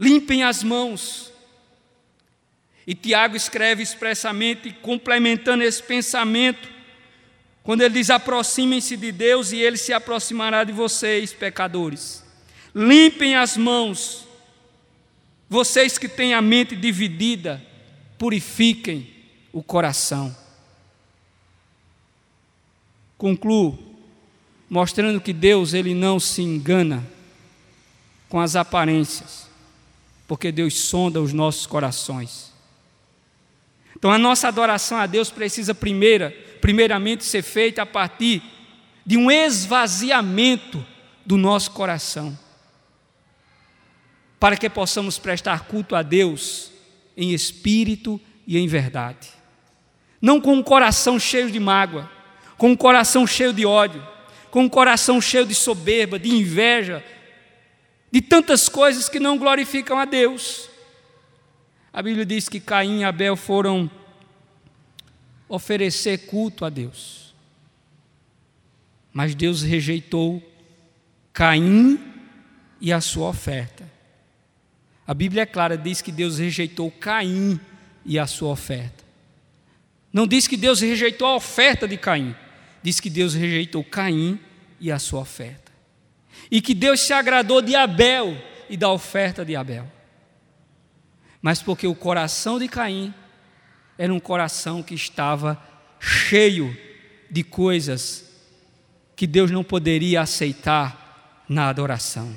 Limpem 0.00 0.42
as 0.42 0.64
mãos. 0.64 1.27
E 2.88 2.94
Tiago 2.94 3.36
escreve 3.36 3.82
expressamente, 3.82 4.70
complementando 4.72 5.62
esse 5.62 5.82
pensamento, 5.82 6.66
quando 7.62 7.82
ele 7.82 7.92
diz: 7.92 8.08
aproximem-se 8.08 8.96
de 8.96 9.12
Deus 9.12 9.52
e 9.52 9.58
ele 9.58 9.76
se 9.76 9.92
aproximará 9.92 10.64
de 10.64 10.72
vocês, 10.72 11.34
pecadores. 11.34 12.24
Limpem 12.74 13.36
as 13.36 13.58
mãos, 13.58 14.26
vocês 15.50 15.98
que 15.98 16.08
têm 16.08 16.32
a 16.32 16.40
mente 16.40 16.74
dividida, 16.74 17.62
purifiquem 18.16 19.06
o 19.52 19.62
coração. 19.62 20.34
Concluo 23.18 23.78
mostrando 24.70 25.20
que 25.20 25.34
Deus 25.34 25.74
ele 25.74 25.92
não 25.92 26.18
se 26.18 26.40
engana 26.40 27.06
com 28.30 28.40
as 28.40 28.56
aparências, 28.56 29.46
porque 30.26 30.50
Deus 30.50 30.72
sonda 30.72 31.20
os 31.20 31.34
nossos 31.34 31.66
corações. 31.66 32.47
Então 33.98 34.12
a 34.12 34.18
nossa 34.18 34.46
adoração 34.46 34.96
a 34.96 35.06
Deus 35.06 35.28
precisa 35.28 35.74
primeira, 35.74 36.30
primeiramente 36.60 37.24
ser 37.24 37.42
feita 37.42 37.82
a 37.82 37.86
partir 37.86 38.42
de 39.04 39.16
um 39.16 39.28
esvaziamento 39.28 40.84
do 41.26 41.36
nosso 41.36 41.72
coração. 41.72 42.38
Para 44.38 44.56
que 44.56 44.70
possamos 44.70 45.18
prestar 45.18 45.64
culto 45.64 45.96
a 45.96 46.02
Deus 46.02 46.70
em 47.16 47.32
espírito 47.32 48.20
e 48.46 48.56
em 48.56 48.68
verdade. 48.68 49.28
Não 50.22 50.40
com 50.40 50.54
um 50.54 50.62
coração 50.62 51.18
cheio 51.18 51.50
de 51.50 51.58
mágoa, 51.58 52.08
com 52.56 52.70
um 52.70 52.76
coração 52.76 53.26
cheio 53.26 53.52
de 53.52 53.66
ódio, 53.66 54.06
com 54.50 54.62
um 54.62 54.68
coração 54.68 55.20
cheio 55.20 55.44
de 55.44 55.54
soberba, 55.54 56.18
de 56.18 56.30
inveja, 56.30 57.04
de 58.12 58.20
tantas 58.20 58.68
coisas 58.68 59.08
que 59.08 59.18
não 59.18 59.36
glorificam 59.36 59.98
a 59.98 60.04
Deus. 60.04 60.67
A 61.98 62.02
Bíblia 62.02 62.24
diz 62.24 62.48
que 62.48 62.60
Caim 62.60 63.00
e 63.00 63.04
Abel 63.04 63.34
foram 63.34 63.90
oferecer 65.48 66.26
culto 66.26 66.64
a 66.64 66.70
Deus. 66.70 67.34
Mas 69.12 69.34
Deus 69.34 69.62
rejeitou 69.62 70.40
Caim 71.32 71.98
e 72.80 72.92
a 72.92 73.00
sua 73.00 73.30
oferta. 73.30 73.84
A 75.04 75.12
Bíblia 75.12 75.42
é 75.42 75.46
clara, 75.46 75.76
diz 75.76 76.00
que 76.00 76.12
Deus 76.12 76.38
rejeitou 76.38 76.88
Caim 76.88 77.58
e 78.06 78.16
a 78.16 78.28
sua 78.28 78.50
oferta. 78.50 79.04
Não 80.12 80.24
diz 80.24 80.46
que 80.46 80.56
Deus 80.56 80.80
rejeitou 80.80 81.26
a 81.26 81.34
oferta 81.34 81.88
de 81.88 81.96
Caim, 81.96 82.32
diz 82.80 83.00
que 83.00 83.10
Deus 83.10 83.34
rejeitou 83.34 83.82
Caim 83.82 84.38
e 84.78 84.92
a 84.92 85.00
sua 85.00 85.22
oferta. 85.22 85.72
E 86.48 86.62
que 86.62 86.74
Deus 86.74 87.00
se 87.00 87.12
agradou 87.12 87.60
de 87.60 87.74
Abel 87.74 88.40
e 88.70 88.76
da 88.76 88.88
oferta 88.88 89.44
de 89.44 89.56
Abel. 89.56 89.97
Mas 91.40 91.62
porque 91.62 91.86
o 91.86 91.94
coração 91.94 92.58
de 92.58 92.68
Caim 92.68 93.14
era 93.96 94.12
um 94.12 94.20
coração 94.20 94.82
que 94.82 94.94
estava 94.94 95.60
cheio 96.00 96.76
de 97.30 97.42
coisas 97.42 98.24
que 99.16 99.26
Deus 99.26 99.50
não 99.50 99.64
poderia 99.64 100.20
aceitar 100.20 101.44
na 101.48 101.68
adoração. 101.68 102.36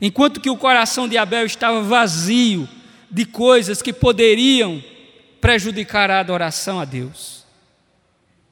Enquanto 0.00 0.40
que 0.40 0.50
o 0.50 0.56
coração 0.56 1.08
de 1.08 1.16
Abel 1.16 1.46
estava 1.46 1.82
vazio 1.82 2.68
de 3.10 3.24
coisas 3.24 3.80
que 3.80 3.92
poderiam 3.92 4.82
prejudicar 5.40 6.10
a 6.10 6.20
adoração 6.20 6.80
a 6.80 6.84
Deus. 6.84 7.44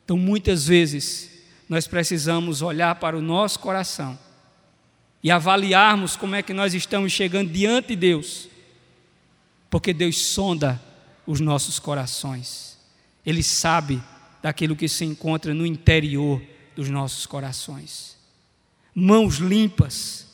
Então, 0.04 0.16
muitas 0.16 0.66
vezes, 0.66 1.42
nós 1.68 1.86
precisamos 1.86 2.60
olhar 2.60 2.94
para 2.96 3.16
o 3.16 3.22
nosso 3.22 3.58
coração 3.58 4.18
e 5.22 5.30
avaliarmos 5.30 6.16
como 6.16 6.34
é 6.34 6.42
que 6.42 6.52
nós 6.52 6.74
estamos 6.74 7.10
chegando 7.10 7.50
diante 7.50 7.88
de 7.88 7.96
Deus, 7.96 8.46
porque 9.72 9.94
Deus 9.94 10.18
sonda 10.18 10.78
os 11.26 11.40
nossos 11.40 11.78
corações, 11.78 12.78
Ele 13.24 13.42
sabe 13.42 14.02
daquilo 14.42 14.76
que 14.76 14.86
se 14.86 15.02
encontra 15.02 15.54
no 15.54 15.64
interior 15.64 16.42
dos 16.76 16.90
nossos 16.90 17.24
corações. 17.24 18.18
Mãos 18.94 19.36
limpas, 19.36 20.28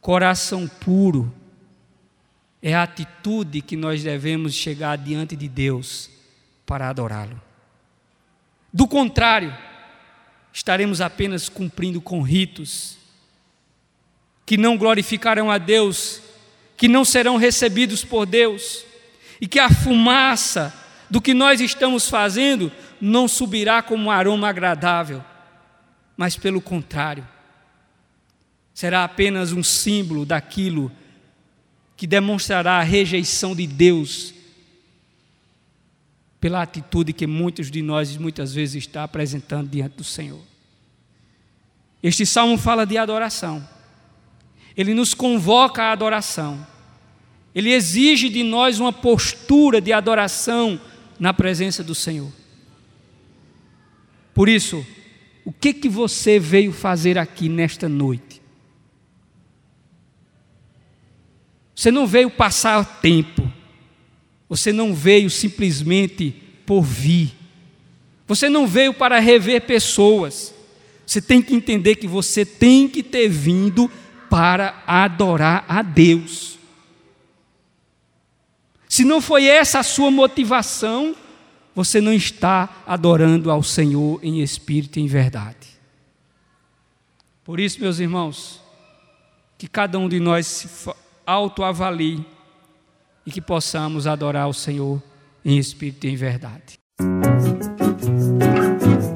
coração 0.00 0.66
puro, 0.66 1.32
é 2.60 2.74
a 2.74 2.82
atitude 2.82 3.60
que 3.62 3.76
nós 3.76 4.02
devemos 4.02 4.52
chegar 4.52 4.98
diante 4.98 5.36
de 5.36 5.46
Deus 5.46 6.10
para 6.66 6.88
adorá-lo. 6.88 7.40
Do 8.72 8.88
contrário, 8.88 9.56
estaremos 10.52 11.00
apenas 11.00 11.48
cumprindo 11.48 12.00
com 12.00 12.22
ritos 12.22 12.98
que 14.44 14.56
não 14.56 14.76
glorificarão 14.76 15.48
a 15.48 15.58
Deus, 15.58 16.23
que 16.76 16.88
não 16.88 17.04
serão 17.04 17.36
recebidos 17.36 18.04
por 18.04 18.26
Deus, 18.26 18.84
e 19.40 19.46
que 19.46 19.58
a 19.58 19.70
fumaça 19.70 20.72
do 21.10 21.20
que 21.20 21.34
nós 21.34 21.60
estamos 21.60 22.08
fazendo 22.08 22.72
não 23.00 23.28
subirá 23.28 23.82
como 23.82 24.04
um 24.04 24.10
aroma 24.10 24.48
agradável, 24.48 25.22
mas 26.16 26.36
pelo 26.36 26.60
contrário, 26.60 27.26
será 28.72 29.04
apenas 29.04 29.52
um 29.52 29.62
símbolo 29.62 30.24
daquilo 30.24 30.90
que 31.96 32.06
demonstrará 32.06 32.78
a 32.78 32.82
rejeição 32.82 33.54
de 33.54 33.66
Deus 33.66 34.34
pela 36.40 36.60
atitude 36.60 37.12
que 37.12 37.26
muitos 37.26 37.70
de 37.70 37.80
nós 37.80 38.16
muitas 38.16 38.52
vezes 38.52 38.84
está 38.84 39.04
apresentando 39.04 39.70
diante 39.70 39.96
do 39.96 40.04
Senhor. 40.04 40.42
Este 42.02 42.26
salmo 42.26 42.58
fala 42.58 42.84
de 42.84 42.98
adoração. 42.98 43.66
Ele 44.76 44.94
nos 44.94 45.14
convoca 45.14 45.84
à 45.84 45.92
adoração. 45.92 46.66
Ele 47.54 47.72
exige 47.72 48.28
de 48.28 48.42
nós 48.42 48.80
uma 48.80 48.92
postura 48.92 49.80
de 49.80 49.92
adoração 49.92 50.80
na 51.18 51.32
presença 51.32 51.82
do 51.84 51.94
Senhor. 51.94 52.32
Por 54.34 54.48
isso, 54.48 54.84
o 55.44 55.52
que 55.52 55.72
que 55.72 55.88
você 55.88 56.38
veio 56.38 56.72
fazer 56.72 57.16
aqui 57.16 57.48
nesta 57.48 57.88
noite? 57.88 58.42
Você 61.74 61.90
não 61.90 62.06
veio 62.06 62.30
passar 62.30 63.00
tempo. 63.00 63.50
Você 64.48 64.72
não 64.72 64.94
veio 64.94 65.30
simplesmente 65.30 66.34
por 66.66 66.82
vir. 66.82 67.32
Você 68.26 68.48
não 68.48 68.66
veio 68.66 68.94
para 68.94 69.18
rever 69.18 69.62
pessoas. 69.62 70.54
Você 71.06 71.20
tem 71.20 71.42
que 71.42 71.54
entender 71.54 71.96
que 71.96 72.06
você 72.06 72.44
tem 72.44 72.88
que 72.88 73.02
ter 73.02 73.28
vindo 73.28 73.90
para 74.34 74.82
adorar 74.84 75.64
a 75.68 75.80
Deus. 75.80 76.58
Se 78.88 79.04
não 79.04 79.20
foi 79.20 79.44
essa 79.46 79.78
a 79.78 79.84
sua 79.84 80.10
motivação, 80.10 81.14
você 81.72 82.00
não 82.00 82.12
está 82.12 82.82
adorando 82.84 83.48
ao 83.48 83.62
Senhor 83.62 84.18
em 84.24 84.42
espírito 84.42 84.98
e 84.98 85.02
em 85.02 85.06
verdade. 85.06 85.68
Por 87.44 87.60
isso, 87.60 87.80
meus 87.80 88.00
irmãos, 88.00 88.60
que 89.56 89.68
cada 89.68 90.00
um 90.00 90.08
de 90.08 90.18
nós 90.18 90.48
se 90.48 90.90
autoavalie 91.24 92.26
e 93.24 93.30
que 93.30 93.40
possamos 93.40 94.04
adorar 94.04 94.48
o 94.48 94.52
Senhor 94.52 95.00
em 95.44 95.58
espírito 95.58 96.08
e 96.08 96.10
em 96.10 96.16
verdade. 96.16 96.83